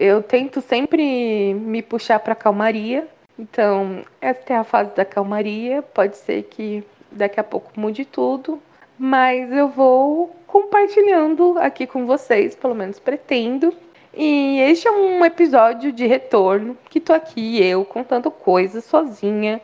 Eu 0.00 0.23
tento 0.23 0.61
sempre 0.61 1.52
me 1.55 1.83
puxar 1.83 2.21
para 2.21 2.37
calmaria. 2.37 3.09
Então, 3.37 4.05
essa 4.21 4.52
é 4.52 4.57
a 4.57 4.62
fase 4.62 4.95
da 4.95 5.05
calmaria. 5.05 5.83
Pode 5.83 6.17
ser 6.17 6.45
que 6.45 6.85
daqui 7.11 7.40
a 7.40 7.45
pouco 7.45 7.73
mude 7.76 8.05
tudo. 8.05 8.62
Mas 8.97 9.50
eu 9.50 9.69
vou 9.69 10.37
compartilhando 10.47 11.57
aqui 11.59 11.85
com 11.85 12.07
vocês, 12.07 12.55
pelo 12.55 12.76
menos 12.76 13.00
pretendo. 13.00 13.75
E 14.14 14.61
este 14.61 14.87
é 14.87 14.90
um 14.93 15.25
episódio 15.25 15.90
de 15.93 16.07
retorno 16.07 16.78
que 16.88 17.00
tô 17.00 17.12
aqui 17.12 17.61
eu 17.61 17.85
contando 17.85 18.31
coisas 18.31 18.85
sozinha, 18.85 19.61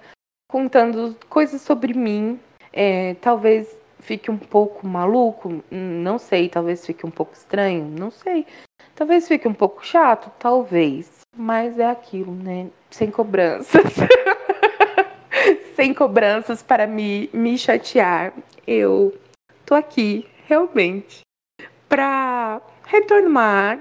contando 0.48 1.16
coisas 1.28 1.62
sobre 1.62 1.94
mim. 1.94 2.40
É, 2.72 3.14
talvez 3.20 3.76
fique 4.00 4.30
um 4.32 4.36
pouco 4.36 4.86
maluco, 4.86 5.62
não 5.70 6.18
sei, 6.18 6.48
talvez 6.48 6.84
fique 6.84 7.06
um 7.06 7.10
pouco 7.10 7.34
estranho, 7.34 7.84
não 7.84 8.10
sei. 8.10 8.46
Talvez 8.94 9.26
fique 9.26 9.48
um 9.48 9.54
pouco 9.54 9.84
chato, 9.84 10.30
talvez. 10.38 11.20
Mas 11.36 11.78
é 11.78 11.86
aquilo, 11.86 12.32
né? 12.32 12.70
Sem 12.90 13.10
cobranças. 13.10 13.82
Sem 15.74 15.92
cobranças 15.92 16.62
para 16.62 16.86
me, 16.86 17.28
me 17.32 17.58
chatear. 17.58 18.32
Eu 18.66 19.18
tô 19.66 19.74
aqui, 19.74 20.28
realmente, 20.46 21.22
para 21.88 22.62
retornar, 22.86 23.80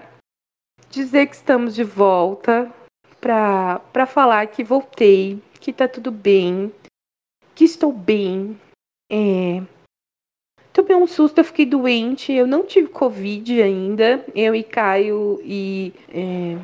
dizer 0.89 1.27
que 1.27 1.35
estamos 1.35 1.75
de 1.75 1.83
volta, 1.83 2.73
para 3.21 4.05
falar 4.07 4.47
que 4.47 4.63
voltei, 4.63 5.41
que 5.59 5.71
tá 5.71 5.87
tudo 5.87 6.11
bem, 6.11 6.73
que 7.53 7.63
estou 7.63 7.93
bem. 7.93 8.59
É, 9.11 9.61
Tomei 10.93 11.05
um 11.05 11.07
susto, 11.07 11.39
eu 11.39 11.43
fiquei 11.43 11.65
doente. 11.65 12.31
Eu 12.31 12.45
não 12.45 12.63
tive 12.63 12.87
Covid 12.87 13.63
ainda. 13.63 14.23
Eu 14.35 14.53
e 14.53 14.61
Caio 14.61 15.41
e 15.43 15.91
é, 16.13 16.55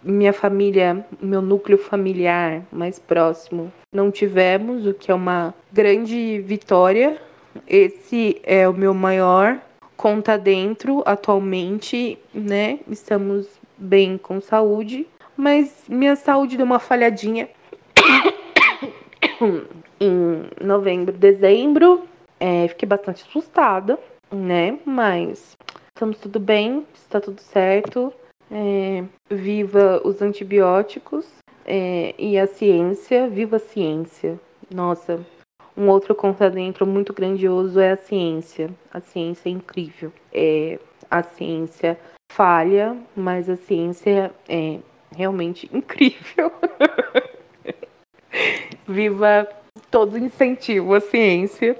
minha 0.00 0.32
família, 0.32 1.04
meu 1.20 1.42
núcleo 1.42 1.76
familiar 1.76 2.62
mais 2.70 3.00
próximo, 3.00 3.72
não 3.92 4.08
tivemos, 4.08 4.86
o 4.86 4.94
que 4.94 5.10
é 5.10 5.14
uma 5.14 5.52
grande 5.72 6.40
vitória. 6.46 7.20
Esse 7.66 8.40
é 8.44 8.68
o 8.68 8.72
meu 8.72 8.94
maior 8.94 9.60
conta 9.96 10.38
dentro 10.38 11.02
atualmente, 11.04 12.16
né? 12.32 12.78
Estamos 12.88 13.48
bem 13.76 14.16
com 14.16 14.40
saúde, 14.40 15.08
mas 15.36 15.86
minha 15.88 16.14
saúde 16.14 16.56
deu 16.56 16.64
uma 16.64 16.78
falhadinha 16.78 17.48
em 20.00 20.44
novembro, 20.64 21.12
dezembro. 21.12 22.11
É, 22.44 22.66
fiquei 22.66 22.88
bastante 22.88 23.22
assustada, 23.22 23.96
né? 24.28 24.76
Mas 24.84 25.56
estamos 25.94 26.18
tudo 26.18 26.40
bem, 26.40 26.84
está 26.92 27.20
tudo 27.20 27.40
certo. 27.40 28.12
É, 28.50 29.04
viva 29.30 30.02
os 30.04 30.20
antibióticos 30.20 31.24
é, 31.64 32.12
e 32.18 32.36
a 32.36 32.48
ciência, 32.48 33.28
viva 33.28 33.56
a 33.56 33.60
ciência. 33.60 34.40
Nossa, 34.74 35.24
um 35.76 35.88
outro 35.88 36.16
contradentro 36.16 36.84
muito 36.84 37.12
grandioso 37.12 37.78
é 37.78 37.92
a 37.92 37.96
ciência. 37.96 38.74
A 38.92 38.98
ciência 38.98 39.48
é 39.48 39.52
incrível. 39.52 40.12
É, 40.32 40.80
a 41.08 41.22
ciência 41.22 41.96
falha, 42.32 42.96
mas 43.14 43.48
a 43.48 43.54
ciência 43.54 44.32
é 44.48 44.80
realmente 45.16 45.70
incrível. 45.72 46.50
Viva 48.84 49.48
todo 49.92 50.18
incentivo 50.18 50.92
à 50.94 51.00
ciência 51.00 51.78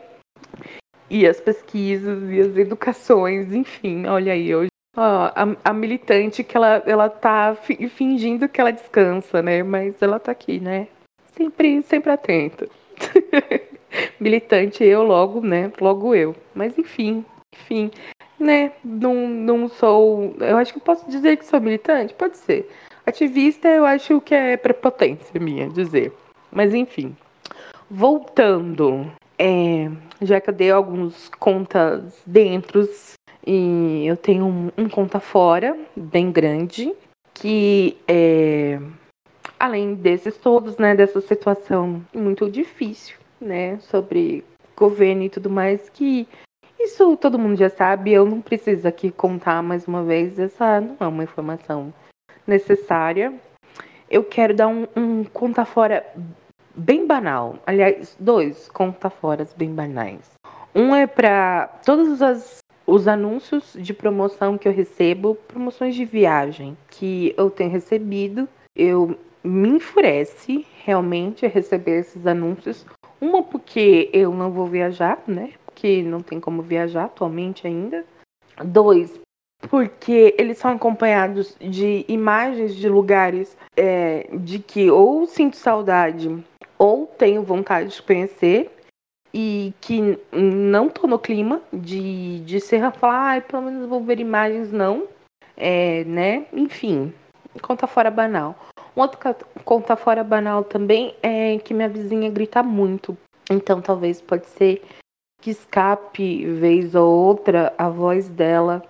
e 1.13 1.27
as 1.27 1.39
pesquisas 1.39 2.31
e 2.31 2.41
as 2.41 2.57
educações, 2.57 3.53
enfim, 3.53 4.07
olha 4.07 4.33
aí, 4.33 4.55
hoje 4.55 4.71
a, 4.97 5.47
a, 5.63 5.73
militante 5.75 6.43
que 6.43 6.57
ela, 6.57 6.83
ela 6.87 7.11
tá 7.11 7.55
fingindo 7.95 8.49
que 8.49 8.61
ela 8.61 8.71
descansa, 8.71 9.43
né? 9.43 9.63
Mas 9.63 10.01
ela 10.01 10.19
tá 10.19 10.33
aqui, 10.33 10.59
né? 10.59 10.89
Sempre, 11.35 11.83
sempre 11.83 12.11
atenta. 12.11 12.67
militante 14.19 14.83
eu 14.83 15.03
logo, 15.03 15.43
né? 15.43 15.71
Logo 15.81 16.15
eu. 16.15 16.35
Mas 16.55 16.79
enfim, 16.79 17.25
enfim, 17.55 17.91
né? 18.39 18.73
Não, 18.83 19.29
não 19.29 19.69
sou. 19.69 20.35
Eu 20.41 20.57
acho 20.57 20.73
que 20.73 20.81
posso 20.81 21.09
dizer 21.11 21.37
que 21.37 21.45
sou 21.45 21.61
militante? 21.61 22.15
Pode 22.15 22.39
ser. 22.39 22.71
Ativista, 23.07 23.69
eu 23.69 23.85
acho 23.85 24.21
que 24.21 24.35
é 24.35 24.57
prepotência 24.57 25.39
minha 25.39 25.69
dizer. 25.69 26.13
Mas 26.51 26.73
enfim. 26.73 27.15
Voltando 27.91 29.11
é, 29.39 29.91
já 30.21 30.41
que 30.41 30.51
eu 30.51 30.55
dei 30.55 30.71
alguns 30.71 31.29
contas 31.39 32.21
dentro 32.27 32.89
e 33.47 34.07
eu 34.07 34.17
tenho 34.17 34.47
um, 34.47 34.71
um 34.79 34.89
conta 34.89 35.19
fora 35.19 35.77
bem 35.97 36.31
grande 36.31 36.95
que 37.35 37.97
é, 38.07 38.79
além 39.59 39.95
desses 39.95 40.37
todos, 40.37 40.77
né, 40.77 40.95
dessa 40.95 41.21
situação 41.21 42.05
muito 42.15 42.51
difícil, 42.51 43.17
né, 43.41 43.79
sobre 43.81 44.45
governo 44.77 45.23
e 45.23 45.31
tudo 45.31 45.49
mais, 45.49 45.89
que 45.89 46.29
isso 46.79 47.17
todo 47.17 47.39
mundo 47.39 47.57
já 47.57 47.71
sabe, 47.71 48.13
eu 48.13 48.27
não 48.27 48.41
preciso 48.41 48.87
aqui 48.89 49.11
contar 49.11 49.63
mais 49.63 49.87
uma 49.87 50.03
vez, 50.03 50.39
essa 50.39 50.81
não 50.81 50.97
é 50.99 51.07
uma 51.07 51.23
informação 51.23 51.93
necessária. 52.47 53.33
Eu 54.11 54.25
quero 54.25 54.55
dar 54.55 54.69
um, 54.69 54.87
um 54.97 55.25
conta 55.25 55.65
fora 55.65 56.05
bem 56.75 57.07
banal. 57.07 57.57
Aliás, 57.67 58.17
dois 58.19 58.69
conta-foras 58.69 59.53
bem 59.55 59.75
banais. 59.75 60.33
Um 60.75 60.95
é 60.95 61.07
para 61.07 61.67
todos 61.85 62.23
as, 62.23 62.59
os 62.87 63.07
anúncios 63.07 63.75
de 63.79 63.93
promoção 63.93 64.57
que 64.57 64.67
eu 64.67 64.73
recebo, 64.73 65.35
promoções 65.35 65.95
de 65.95 66.05
viagem 66.05 66.77
que 66.89 67.35
eu 67.37 67.51
tenho 67.51 67.71
recebido. 67.71 68.49
Eu 68.75 69.19
me 69.45 69.69
enfurece 69.69 70.67
realmente 70.85 71.47
receber 71.47 72.01
esses 72.01 72.27
anúncios. 72.27 72.87
Uma 73.21 73.43
porque 73.43 74.11
eu 74.13 74.33
não 74.33 74.51
vou 74.51 74.67
viajar, 74.67 75.23
né? 75.27 75.51
Porque 75.67 76.03
não 76.03 76.21
tem 76.21 76.41
como 76.41 76.63
viajar 76.63 77.05
atualmente 77.05 77.67
ainda. 77.67 78.05
Dois, 78.65 79.21
porque 79.69 80.35
eles 80.39 80.59
são 80.59 80.73
acompanhados 80.73 81.57
de 81.61 82.05
imagens 82.09 82.75
de 82.75 82.89
lugares 82.89 83.57
é, 83.77 84.29
de 84.33 84.59
que 84.59 84.91
ou 84.91 85.27
sinto 85.27 85.57
saudade 85.57 86.45
ou 86.83 87.07
tenho 87.07 87.45
vontade 87.45 87.91
de 87.91 88.03
conhecer 88.03 88.69
e 89.33 89.73
que 89.81 90.19
não 90.33 90.89
tô 90.89 91.07
no 91.07 91.17
clima 91.17 91.63
de, 91.73 92.41
de 92.41 92.59
ser 92.59 92.91
falar, 92.95 93.37
ah, 93.37 93.41
pelo 93.41 93.63
menos 93.63 93.89
vou 93.89 94.03
ver 94.03 94.19
imagens, 94.19 94.73
não. 94.73 95.07
É, 95.57 96.03
né? 96.03 96.45
Enfim, 96.53 97.15
conta 97.63 97.87
fora 97.87 98.11
banal. 98.11 98.57
Um 98.97 99.01
outro 99.01 99.21
conta 99.65 99.95
fora 99.95 100.25
banal 100.25 100.65
também 100.65 101.15
é 101.23 101.57
que 101.59 101.73
minha 101.73 101.89
vizinha 101.89 102.29
grita 102.29 102.65
muito. 102.65 103.17
Então 103.49 103.81
talvez 103.81 104.21
pode 104.21 104.47
ser 104.47 104.83
que 105.41 105.51
escape 105.51 106.45
vez 106.47 106.97
ou 106.97 107.09
outra 107.09 107.73
a 107.79 107.89
voz 107.89 108.29
dela 108.29 108.83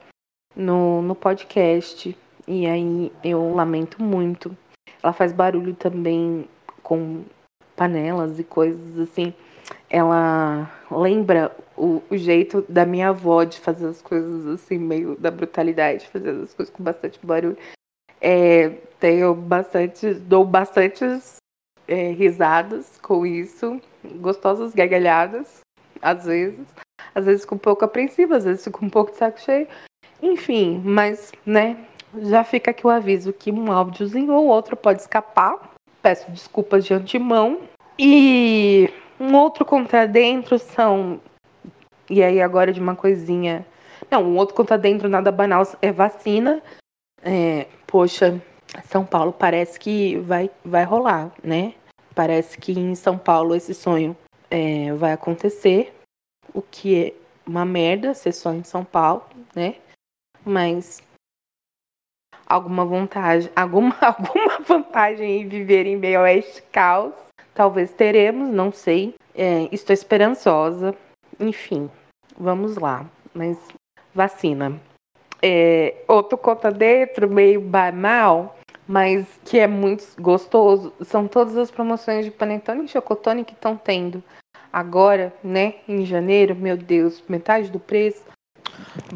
no, 0.57 1.03
no 1.03 1.15
podcast. 1.15 2.17
E 2.49 2.67
aí 2.67 3.13
eu 3.23 3.55
lamento 3.55 4.03
muito. 4.03 4.57
Ela 5.03 5.13
faz 5.13 5.31
barulho 5.31 5.75
também 5.75 6.49
com 6.83 7.23
panelas 7.77 8.39
e 8.39 8.45
coisas 8.45 8.99
assim. 8.99 9.33
ela 9.89 10.71
lembra 10.91 11.55
o, 11.77 12.03
o, 12.11 12.17
jeito 12.17 12.65
da 12.69 12.85
minha 12.85 13.09
avó 13.09 13.45
de 13.45 13.59
fazer 13.59 13.87
as 13.87 14.03
coisas 14.03 14.47
assim, 14.47 14.79
meio 14.79 15.17
da 15.17 15.31
brutalidade, 15.31 16.09
fazer 16.09 16.31
as 16.43 16.55
coisas 16.55 16.75
com 16.75 16.83
bastante 16.83 17.19
barulho. 17.23 17.57
É, 18.21 18.71
tenho 19.01 19.35
bastante, 19.35 20.15
dou 20.15 20.45
bastantes 20.45 21.37
é, 21.89 22.13
risadas 22.13 22.99
com 23.03 23.27
isso, 23.27 23.81
gostosas 24.21 24.75
gargalhadas, 24.75 25.61
às 26.01 26.25
vezes. 26.25 26.67
Às 27.15 27.27
vezes 27.27 27.43
fico 27.43 27.57
um 27.57 27.59
pouco 27.59 27.85
apreensiva, 27.85 28.37
às 28.37 28.45
vezes 28.45 28.65
fico 28.65 28.85
um 28.85 28.91
pouco 28.91 29.11
de 29.11 29.19
saco 29.19 29.41
cheio. 29.41 29.67
Enfim, 30.23 30.81
mas, 30.85 31.33
né, 31.45 31.85
já 32.21 32.45
fica 32.45 32.71
aqui 32.71 32.87
o 32.87 32.91
aviso 32.91 33.33
que 33.33 33.51
um 33.51 33.73
áudiozinho 33.73 34.33
ou 34.33 34.47
outro 34.47 34.77
pode 34.77 35.01
escapar. 35.01 35.72
Peço 36.03 36.31
desculpas 36.31 36.85
de 36.85 36.95
antemão. 36.95 37.61
E 37.99 38.91
um 39.21 39.35
outro 39.37 39.65
contradentro 39.65 40.59
são. 40.59 41.21
E 42.11 42.23
aí, 42.23 42.43
agora 42.43 42.73
de 42.73 42.81
uma 42.81 42.97
coisinha. 42.97 43.65
Não, 44.11 44.25
um 44.25 44.37
outro 44.37 44.55
contradentro 44.55 45.09
nada 45.09 45.31
banal 45.31 45.63
é 45.81 45.93
vacina. 45.93 46.63
É, 47.23 47.67
poxa, 47.87 48.43
São 48.85 49.05
Paulo 49.05 49.33
parece 49.33 49.79
que 49.79 50.17
vai, 50.19 50.51
vai 50.65 50.85
rolar, 50.85 51.33
né? 51.43 51.75
Parece 52.15 52.59
que 52.59 52.73
em 52.73 52.95
São 52.95 53.17
Paulo 53.17 53.55
esse 53.55 53.73
sonho 53.73 54.17
é, 54.51 54.93
vai 54.95 55.13
acontecer. 55.13 55.95
O 56.53 56.61
que 56.61 57.05
é 57.07 57.13
uma 57.47 57.65
merda 57.65 58.13
ser 58.13 58.33
só 58.33 58.53
em 58.53 58.65
São 58.65 58.85
Paulo, 58.85 59.25
né? 59.55 59.77
Mas 60.45 61.01
alguma 62.53 62.85
vantagem, 62.85 63.51
alguma, 63.57 63.97
alguma 64.01 64.59
vantagem 64.67 65.41
em 65.41 65.49
viver 65.49 65.87
em 65.87 65.97
meio 65.97 66.21
a 66.21 66.33
este 66.33 66.61
caos. 66.71 67.15
Talvez 67.55 67.93
teremos, 67.93 68.51
não 68.51 68.71
sei. 68.71 69.15
É, 69.35 69.69
estou 69.73 69.95
esperançosa. 69.95 70.95
Enfim, 71.41 71.91
vamos 72.39 72.77
lá. 72.77 73.07
Mas 73.35 73.59
vacina. 74.15 74.79
É, 75.41 75.95
outro 76.07 76.37
conta 76.37 76.71
dentro, 76.71 77.29
meio 77.29 77.61
banal, 77.61 78.57
mas 78.87 79.27
que 79.45 79.59
é 79.59 79.67
muito 79.67 80.05
gostoso, 80.21 80.93
são 81.01 81.27
todas 81.27 81.57
as 81.57 81.71
promoções 81.71 82.25
de 82.25 82.31
panetone 82.31 82.85
e 82.85 82.89
chocotone 82.89 83.45
que 83.45 83.53
estão 83.53 83.77
tendo 83.77 84.23
agora, 84.73 85.33
né, 85.43 85.77
em 85.89 86.05
janeiro. 86.05 86.55
Meu 86.55 86.77
Deus, 86.77 87.23
metade 87.29 87.71
do 87.71 87.81
preço. 87.81 88.23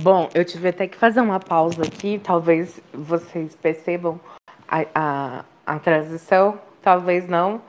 Bom, 0.02 0.30
eu 0.34 0.42
tive 0.42 0.68
até 0.68 0.88
que 0.88 0.96
fazer 0.96 1.20
uma 1.20 1.38
pausa 1.38 1.82
aqui, 1.82 2.18
talvez 2.24 2.80
vocês 2.94 3.54
percebam 3.54 4.18
a, 4.66 4.86
a, 4.94 5.44
a 5.66 5.78
transição, 5.78 6.58
talvez 6.80 7.28
não. 7.28 7.60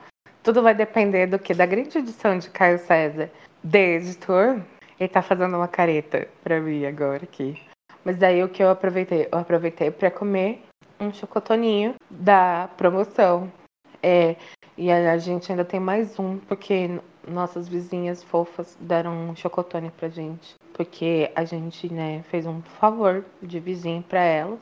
Tudo 0.42 0.62
vai 0.62 0.74
depender 0.74 1.26
do 1.26 1.38
que? 1.38 1.52
Da 1.52 1.66
grande 1.66 1.98
edição 1.98 2.38
de 2.38 2.48
Caio 2.48 2.78
César, 2.78 3.30
de 3.62 3.96
editor. 3.96 4.62
Ele 4.98 5.08
tá 5.08 5.20
fazendo 5.20 5.54
uma 5.54 5.68
careta 5.68 6.26
pra 6.42 6.58
mim 6.60 6.86
agora 6.86 7.24
aqui. 7.24 7.60
Mas 8.02 8.16
daí 8.16 8.42
o 8.42 8.48
que 8.48 8.62
eu 8.62 8.70
aproveitei? 8.70 9.28
Eu 9.30 9.38
aproveitei 9.38 9.90
para 9.90 10.10
comer 10.10 10.64
um 10.98 11.12
chocotoninho 11.12 11.94
da 12.08 12.70
promoção. 12.78 13.52
É, 14.02 14.36
e 14.78 14.90
a 14.90 15.18
gente 15.18 15.52
ainda 15.52 15.64
tem 15.64 15.78
mais 15.78 16.18
um, 16.18 16.38
porque 16.38 16.88
nossas 17.26 17.68
vizinhas 17.68 18.22
fofas 18.22 18.78
deram 18.80 19.28
um 19.28 19.36
chocotone 19.36 19.90
pra 19.90 20.08
gente 20.08 20.56
porque 20.78 21.32
a 21.34 21.44
gente, 21.44 21.92
né, 21.92 22.22
fez 22.30 22.46
um 22.46 22.62
favor 22.62 23.24
de 23.42 23.58
vizinho 23.58 24.00
para 24.00 24.22
elas. 24.22 24.60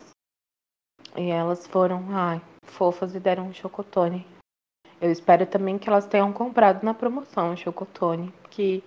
E 1.14 1.29
elas 1.29 1.66
foram, 1.66 2.07
ai, 2.09 2.40
fofas 2.64 3.14
e 3.14 3.20
deram 3.20 3.48
um 3.48 3.52
chocotone. 3.52 4.26
Eu 4.98 5.12
espero 5.12 5.44
também 5.44 5.76
que 5.79 5.90
elas 5.90 6.07
tenham 6.07 6.33
comprado 6.33 6.83
na 6.83 6.94
promoção 6.94 7.52
o 7.52 7.57
chocotone, 7.57 8.33
que, 8.48 8.83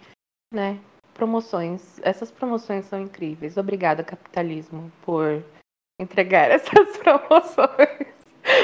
né, 0.52 0.80
promoções, 1.14 2.00
essas 2.02 2.32
promoções 2.32 2.86
são 2.86 3.00
incríveis. 3.00 3.58
Obrigada, 3.58 4.04
capitalismo, 4.04 4.92
por 5.04 5.44
entregar 6.02 6.50
essas 6.50 6.98
promoções. 6.98 8.10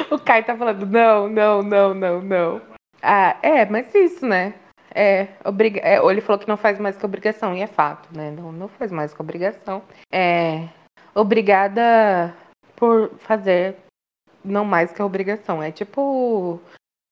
O 0.10 0.18
Kai 0.18 0.44
tá 0.44 0.58
falando, 0.58 0.88
não, 0.88 1.30
não, 1.30 1.62
não, 1.62 1.94
não, 1.94 2.20
não. 2.20 2.62
Ah, 3.00 3.38
é, 3.44 3.64
mas 3.68 3.94
isso, 3.94 4.26
né? 4.26 4.56
É, 4.98 5.28
obriga 5.44 5.82
é, 5.82 5.98
ele 5.98 6.22
falou 6.22 6.40
que 6.40 6.48
não 6.48 6.56
faz 6.56 6.80
mais 6.80 6.96
que 6.96 7.06
obrigação, 7.06 7.54
e 7.54 7.62
é 7.62 7.68
fato, 7.68 8.08
né? 8.16 8.32
Não, 8.32 8.54
não 8.54 8.70
faz 8.70 8.94
mais 8.94 9.14
que 9.14 9.22
obrigação. 9.22 9.84
É, 10.10 10.70
obrigada 11.14 12.34
por 12.78 13.12
fazer 13.20 13.76
não 14.42 14.64
mais 14.64 14.94
que 14.94 15.02
obrigação. 15.02 15.62
É 15.62 15.70
tipo 15.70 16.62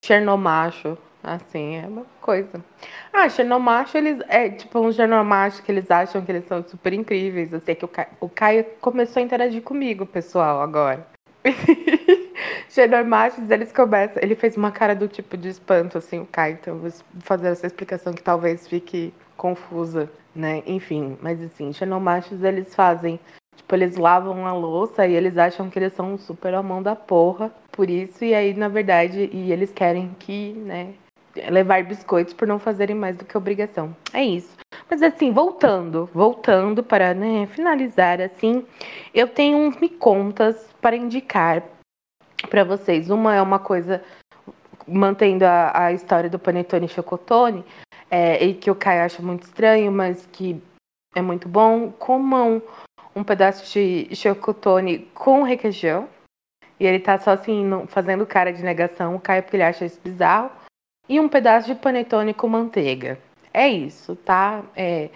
Chernomacho, 0.06 0.98
assim, 1.22 1.76
é 1.76 1.88
uma 1.88 2.06
coisa. 2.22 2.63
Ah, 3.12 3.28
Chernomacho, 3.28 3.98
eles. 3.98 4.19
É 4.30 4.50
tipo 4.50 4.80
um 4.80 4.91
Chernomacho 4.91 5.62
que 5.62 5.72
eles 5.72 5.91
acham 5.91 6.24
que 6.24 6.32
eles 6.32 6.46
são 6.46 6.63
super 6.63 6.93
incríveis. 6.93 7.52
Eu 7.52 7.60
sei 7.60 7.76
que 7.76 7.84
o 7.84 7.88
Caio, 7.89 8.10
o 8.22 8.30
Caio 8.30 8.65
começou 8.80 9.19
a 9.19 9.24
interagir 9.26 9.62
comigo, 9.62 10.06
pessoal, 10.06 10.62
agora. 10.62 11.06
Xenomachos, 12.74 13.52
eles 13.52 13.72
começam. 13.72 14.18
Ele 14.20 14.34
fez 14.34 14.58
uma 14.58 14.72
cara 14.72 14.96
do 14.96 15.08
tipo 15.08 15.38
de 15.38 15.48
espanto, 15.48 16.00
assim, 16.00 16.20
o 16.20 16.26
Kai. 16.26 16.54
Então, 16.54 16.80
vou 16.80 16.92
fazer 17.20 17.50
essa 17.50 17.68
explicação 17.68 18.14
que 18.14 18.24
talvez 18.24 18.68
fique 18.68 19.14
confusa, 19.38 20.10
né? 20.36 20.64
Enfim, 20.66 21.16
mas 21.22 21.40
assim, 21.40 21.72
xenomachos, 21.72 22.42
eles 22.44 22.74
fazem. 22.74 23.20
Tipo, 23.56 23.76
eles 23.76 23.96
lavam 23.96 24.48
a 24.48 24.54
louça 24.54 25.06
e 25.06 25.14
eles 25.14 25.38
acham 25.38 25.70
que 25.70 25.78
eles 25.78 25.94
são 25.94 26.18
super 26.18 26.56
a 26.56 26.64
mão 26.64 26.82
da 26.82 26.96
porra. 26.96 27.52
Por 27.72 27.92
isso, 27.92 28.26
e 28.26 28.34
aí, 28.34 28.56
na 28.56 28.70
verdade, 28.70 29.30
e 29.32 29.52
eles 29.52 29.72
querem 29.72 30.10
que, 30.18 30.54
né? 30.54 30.94
Levar 31.52 31.84
biscoitos 31.84 32.34
por 32.34 32.48
não 32.48 32.58
fazerem 32.58 32.96
mais 32.96 33.16
do 33.16 33.24
que 33.24 33.38
obrigação. 33.38 33.96
É 34.12 34.24
isso. 34.24 34.58
Mas 34.90 35.04
assim, 35.04 35.32
voltando, 35.32 36.10
voltando 36.12 36.84
para 36.84 37.14
né, 37.14 37.48
finalizar 37.48 38.20
assim, 38.20 38.66
eu 39.14 39.28
tenho 39.28 39.58
uns 39.60 39.78
me 39.78 39.90
contas 39.90 40.70
para 40.82 40.96
indicar 40.96 41.64
para 42.48 42.64
vocês. 42.64 43.10
Uma 43.10 43.36
é 43.36 43.42
uma 43.42 43.60
coisa 43.60 44.04
mantendo 44.88 45.46
a, 45.46 45.86
a 45.86 45.92
história 45.94 46.30
do 46.30 46.40
panetone 46.40 46.88
chocotone, 46.88 47.64
é, 48.10 48.44
e 48.44 48.54
que 48.54 48.70
o 48.70 48.76
Caio 48.76 49.04
acha 49.04 49.22
muito 49.22 49.44
estranho, 49.44 49.92
mas 49.92 50.28
que 50.32 50.62
é 51.16 51.22
muito 51.22 51.48
bom. 51.48 51.92
Comam 51.92 52.62
um 53.16 53.24
pedaço 53.24 53.72
de 53.72 54.14
chocotone 54.16 55.00
com 55.14 55.44
requeijão. 55.44 56.08
E 56.80 56.86
ele 56.86 57.00
tá 57.00 57.18
só 57.18 57.32
assim, 57.32 57.64
fazendo 57.88 58.26
cara 58.26 58.52
de 58.52 58.64
negação, 58.64 59.16
o 59.16 59.20
Caio, 59.20 59.44
porque 59.44 59.56
ele 59.56 59.64
acha 59.64 59.86
isso 59.86 60.00
bizarro. 60.04 60.52
E 61.08 61.20
um 61.20 61.30
pedaço 61.30 61.68
de 61.68 61.76
panetone 61.76 62.34
com 62.34 62.48
manteiga. 62.48 63.20
É 63.54 63.68
isso, 63.68 64.16
tá? 64.16 64.64
É, 64.76 65.10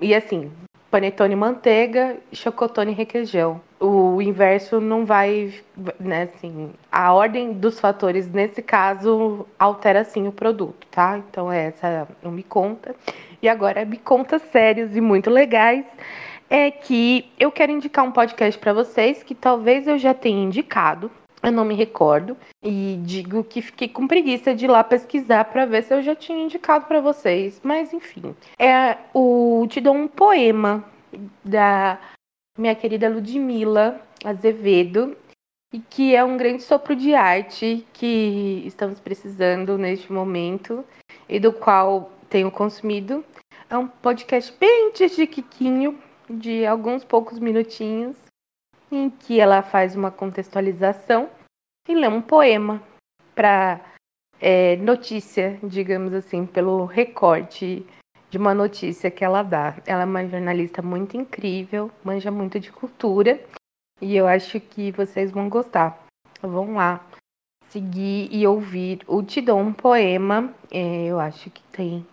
e 0.00 0.14
assim, 0.14 0.52
panetone 0.92 1.34
manteiga, 1.34 2.18
chocotone 2.34 2.92
requeijão. 2.92 3.62
O 3.80 4.20
inverso 4.20 4.78
não 4.78 5.06
vai, 5.06 5.54
né, 5.98 6.24
assim, 6.24 6.70
a 6.92 7.14
ordem 7.14 7.54
dos 7.54 7.80
fatores 7.80 8.30
nesse 8.30 8.60
caso 8.60 9.46
altera 9.58 10.04
sim 10.04 10.28
o 10.28 10.32
produto, 10.32 10.86
tá? 10.90 11.16
Então 11.16 11.50
essa 11.50 12.06
não 12.22 12.30
me 12.30 12.42
conta. 12.42 12.94
E 13.40 13.48
agora 13.48 13.86
me 13.86 13.96
conta 13.96 14.38
sérios 14.38 14.94
e 14.94 15.00
muito 15.00 15.30
legais 15.30 15.86
é 16.50 16.70
que 16.70 17.32
eu 17.40 17.50
quero 17.50 17.72
indicar 17.72 18.04
um 18.04 18.12
podcast 18.12 18.60
para 18.60 18.74
vocês 18.74 19.22
que 19.22 19.34
talvez 19.34 19.86
eu 19.86 19.98
já 19.98 20.12
tenha 20.12 20.44
indicado, 20.44 21.10
eu 21.42 21.50
não 21.52 21.64
me 21.64 21.74
recordo 21.74 22.36
e 22.62 23.00
digo 23.02 23.42
que 23.42 23.60
fiquei 23.60 23.88
com 23.88 24.06
preguiça 24.06 24.54
de 24.54 24.66
ir 24.66 24.68
lá 24.68 24.84
pesquisar 24.84 25.44
para 25.46 25.66
ver 25.66 25.82
se 25.82 25.92
eu 25.92 26.02
já 26.02 26.14
tinha 26.14 26.44
indicado 26.44 26.86
para 26.86 27.00
vocês, 27.00 27.60
mas 27.64 27.92
enfim. 27.92 28.34
É 28.58 28.96
o 29.12 29.66
Te 29.68 29.80
dou 29.80 29.94
um 29.94 30.06
poema 30.06 30.84
da 31.44 31.98
minha 32.56 32.74
querida 32.74 33.08
Ludmila 33.08 34.00
Azevedo 34.24 35.16
e 35.72 35.80
que 35.80 36.14
é 36.14 36.22
um 36.22 36.36
grande 36.36 36.62
sopro 36.62 36.94
de 36.94 37.14
arte 37.14 37.86
que 37.92 38.62
estamos 38.66 39.00
precisando 39.00 39.78
neste 39.78 40.12
momento 40.12 40.84
e 41.28 41.40
do 41.40 41.52
qual 41.52 42.12
tenho 42.28 42.50
consumido. 42.50 43.24
É 43.68 43.76
um 43.76 43.88
podcast 43.88 44.54
bem 44.60 44.92
chiquiquinho, 44.94 45.98
de 46.28 46.64
alguns 46.66 47.04
poucos 47.04 47.38
minutinhos, 47.38 48.16
em 48.94 49.10
que 49.10 49.40
ela 49.40 49.62
faz 49.62 49.96
uma 49.96 50.10
contextualização 50.10 51.28
e 51.88 51.94
lê 51.94 52.06
um 52.06 52.20
poema 52.20 52.82
para 53.34 53.80
é, 54.40 54.76
notícia, 54.76 55.58
digamos 55.62 56.12
assim, 56.12 56.44
pelo 56.44 56.84
recorte 56.84 57.86
de 58.30 58.38
uma 58.38 58.54
notícia 58.54 59.10
que 59.10 59.24
ela 59.24 59.42
dá. 59.42 59.76
Ela 59.86 60.02
é 60.02 60.04
uma 60.04 60.26
jornalista 60.26 60.82
muito 60.82 61.16
incrível, 61.16 61.90
manja 62.04 62.30
muito 62.30 62.60
de 62.60 62.70
cultura 62.70 63.40
e 64.00 64.16
eu 64.16 64.26
acho 64.26 64.60
que 64.60 64.90
vocês 64.92 65.30
vão 65.30 65.48
gostar. 65.48 65.98
Vão 66.40 66.74
lá 66.74 67.04
seguir 67.68 68.28
e 68.30 68.46
ouvir 68.46 69.00
o 69.06 69.22
Te 69.22 69.40
Dou 69.40 69.58
um 69.58 69.72
Poema. 69.72 70.52
É, 70.70 71.06
eu 71.06 71.18
acho 71.20 71.50
que 71.50 71.62
tem 71.64 72.04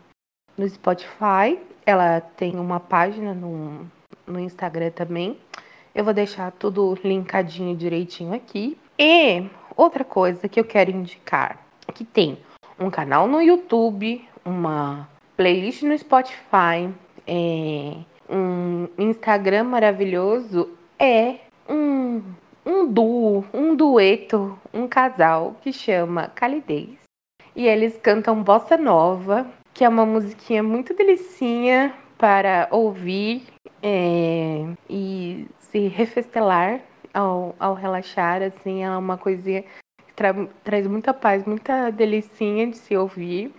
no 0.58 0.70
Spotify. 0.70 1.60
Ela 1.86 2.22
tem 2.22 2.58
uma 2.58 2.80
página 2.80 3.34
no, 3.34 3.90
no 4.28 4.40
Instagram 4.40 4.92
também. 4.92 5.38
Eu 5.94 6.04
vou 6.04 6.14
deixar 6.14 6.52
tudo 6.52 6.98
linkadinho 7.04 7.76
direitinho 7.76 8.34
aqui. 8.34 8.78
E 8.98 9.44
outra 9.76 10.04
coisa 10.04 10.48
que 10.48 10.60
eu 10.60 10.64
quero 10.64 10.92
indicar, 10.92 11.60
que 11.94 12.04
tem 12.06 12.38
um 12.80 12.90
canal 12.90 13.28
no 13.28 13.42
YouTube, 13.42 14.24
uma 14.46 15.10
playlist 15.36 15.84
no 15.84 15.98
Spotify, 15.98 16.90
é, 17.26 17.96
um 18.30 18.88
Instagram 18.98 19.64
maravilhoso, 19.66 20.70
é 20.98 21.38
um, 21.68 22.22
um 22.66 22.86
duo, 22.88 23.46
um 23.54 23.76
dueto, 23.76 24.58
um 24.74 24.88
casal 24.88 25.56
que 25.62 25.72
chama 25.74 26.28
Calidez. 26.28 26.98
E 27.56 27.68
eles 27.68 27.98
cantam 27.98 28.44
Bossa 28.44 28.78
Nova, 28.78 29.48
que 29.74 29.84
é 29.84 29.90
uma 29.90 30.06
musiquinha 30.06 30.62
muito 30.62 30.94
delicinha 30.94 31.94
para 32.18 32.68
ouvir 32.72 33.44
é, 33.82 34.66
e 34.90 35.48
se 35.72 35.88
refestelar 35.88 36.82
ao, 37.14 37.56
ao 37.60 37.74
relaxar, 37.74 38.42
assim, 38.42 38.84
é 38.84 38.98
uma 38.98 39.18
coisinha 39.18 39.64
que 40.06 40.14
tra 40.16 40.34
traz 40.64 40.88
muita 40.88 41.14
paz, 41.14 41.46
muita 41.46 41.92
delicinha 41.92 42.68
de 42.68 42.78
se 42.78 42.96
ouvir. 42.96 43.54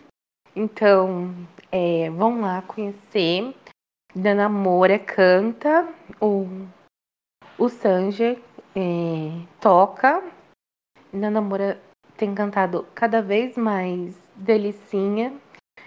Então, 0.55 1.35
é, 1.71 2.11
vão 2.11 2.41
lá 2.41 2.63
conhecer. 2.63 3.55
Dana 4.15 4.49
Moura 4.49 4.99
canta, 4.99 5.89
o, 6.21 6.47
o 7.57 7.69
Sanger 7.69 8.39
é, 8.75 9.31
toca. 9.61 10.23
Dana 11.13 11.41
Moura 11.41 11.81
tem 12.17 12.35
cantado 12.35 12.87
cada 12.95 13.23
vez 13.23 13.57
mais 13.57 14.21
delicinha. 14.35 15.33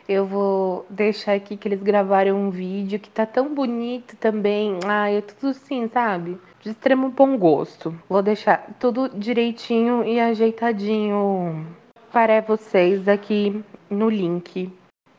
Eu 0.08 0.26
vou 0.26 0.86
deixar 0.90 1.34
aqui 1.34 1.56
que 1.56 1.68
eles 1.68 1.82
gravaram 1.82 2.36
um 2.36 2.50
vídeo 2.50 3.00
que 3.00 3.10
tá 3.10 3.26
tão 3.26 3.54
bonito 3.54 4.18
também. 4.18 4.80
Ai, 4.86 5.18
é 5.18 5.22
tudo 5.22 5.52
assim, 5.52 5.88
sabe? 5.88 6.38
De 6.62 6.72
extremo 6.72 7.10
bom 7.10 7.38
gosto. 7.38 7.98
Vou 8.10 8.22
deixar 8.22 8.68
tudo 8.80 9.10
direitinho 9.10 10.04
e 10.04 10.20
ajeitadinho 10.20 11.66
para 12.12 12.42
vocês 12.42 13.08
aqui 13.08 13.64
no 13.90 14.10
link, 14.10 14.72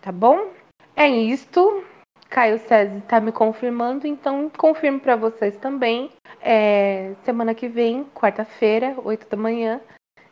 tá 0.02 0.12
bom? 0.12 0.48
É 0.94 1.08
isto. 1.08 1.82
Caio 2.28 2.58
César 2.58 2.98
está 2.98 3.20
me 3.20 3.32
confirmando, 3.32 4.06
então 4.06 4.50
confirmo 4.56 5.00
para 5.00 5.16
vocês 5.16 5.56
também. 5.56 6.10
É, 6.42 7.14
semana 7.24 7.54
que 7.54 7.68
vem, 7.68 8.04
quarta-feira, 8.14 8.94
8 9.02 9.28
da 9.28 9.36
manhã, 9.36 9.80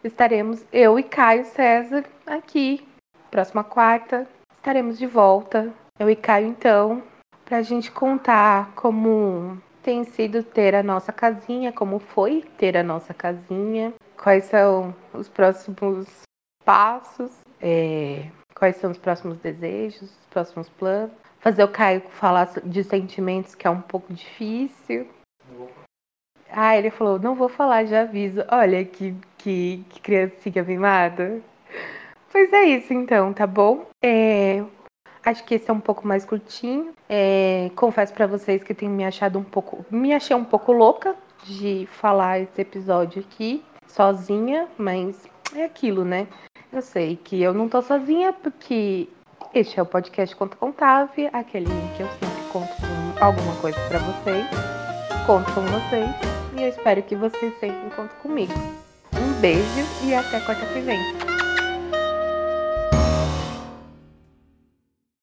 estaremos 0.03 0.65
eu 0.73 0.99
e 0.99 1.03
Caio 1.03 1.45
César 1.45 2.05
aqui. 2.27 2.87
Próxima 3.31 3.65
quarta, 3.65 4.27
estaremos 4.63 4.97
de 4.97 5.09
volta. 5.09 5.75
Eu 5.99 6.09
e 6.09 6.15
Caio, 6.15 6.47
então, 6.47 7.03
para 7.45 7.59
a 7.59 7.63
gente 7.63 7.91
contar 7.91 8.73
como 8.77 9.61
tem 9.83 10.05
sido 10.05 10.45
ter 10.45 10.73
a 10.77 10.85
nossa 10.85 11.13
casinha, 11.13 11.73
como 11.73 11.99
foi 11.99 12.45
ter 12.57 12.77
a 12.77 12.83
nossa 12.83 13.13
casinha, 13.13 13.93
quais 14.17 14.45
são 14.45 14.95
os 15.13 15.29
próximos 15.29 16.07
passos, 16.65 17.41
é, 17.61 18.31
quais 18.55 18.77
são 18.77 18.93
os 18.93 18.99
próximos 18.99 19.37
desejos, 19.39 20.03
os 20.03 20.27
próximos 20.31 20.69
planos. 20.69 21.11
Fazer 21.41 21.65
o 21.65 21.69
Caio 21.69 22.01
falar 22.11 22.49
de 22.65 22.85
sentimentos, 22.85 23.57
que 23.57 23.67
é 23.67 23.71
um 23.71 23.81
pouco 23.81 24.15
difícil. 24.15 25.09
Ah, 26.49 26.79
ele 26.79 26.91
falou, 26.91 27.19
não 27.19 27.35
vou 27.35 27.49
falar, 27.49 27.85
já 27.85 28.03
aviso. 28.03 28.45
Olha 28.49 28.85
que, 28.85 29.13
que, 29.39 29.85
que 29.91 30.01
criancinha 30.01 30.63
mimada. 30.63 31.43
Pois 32.33 32.51
é 32.51 32.65
isso 32.65 32.95
então, 32.95 33.31
tá 33.35 33.47
bom? 33.47 33.85
É, 34.03 34.65
acho 35.23 35.45
que 35.45 35.55
esse 35.55 35.71
é 35.71 35.73
um 35.73 35.81
pouco 35.81 36.09
mais 36.09 36.25
curtinho. 36.25 36.95
É, 37.07 37.71
confesso 37.77 38.15
para 38.15 38.27
vocês 38.27 38.65
que 38.65 38.73
tenho 38.73 38.91
me 38.91 39.05
achado 39.05 39.39
um 39.39 39.45
pouco. 39.45 39.85
Me 39.91 40.15
achei 40.15 40.35
um 40.35 40.45
pouco 40.45 40.73
louca 40.73 41.15
de 41.45 41.87
falar 41.93 42.41
esse 42.41 42.63
episódio 42.63 43.23
aqui 43.23 43.63
sozinha, 43.87 44.67
mas 44.79 45.29
é 45.55 45.65
aquilo, 45.65 46.07
né? 46.07 46.27
Eu 46.73 46.81
sei 46.81 47.17
que 47.23 47.43
eu 47.43 47.53
não 47.53 47.69
tô 47.69 47.83
sozinha 47.83 48.33
porque 48.33 49.11
este 49.53 49.79
é 49.79 49.83
o 49.83 49.87
podcast 49.87 50.35
Conta 50.35 50.57
Contável, 50.57 51.29
aquele 51.35 51.67
que 51.95 52.03
eu 52.03 52.09
sempre 52.09 52.43
conto 52.51 52.73
alguma 53.21 53.55
coisa 53.57 53.79
para 53.89 53.99
vocês. 53.99 54.47
Conto 55.27 55.53
com 55.53 55.61
vocês 55.61 56.09
e 56.57 56.63
eu 56.63 56.69
espero 56.71 57.03
que 57.03 57.15
vocês 57.15 57.53
sempre 57.61 57.91
contem 57.95 58.17
comigo. 58.23 58.55
Um 59.15 59.39
beijo 59.39 59.85
e 60.03 60.15
até 60.15 60.41
quarta 60.41 60.65
que 60.65 60.81
vem. 60.81 61.32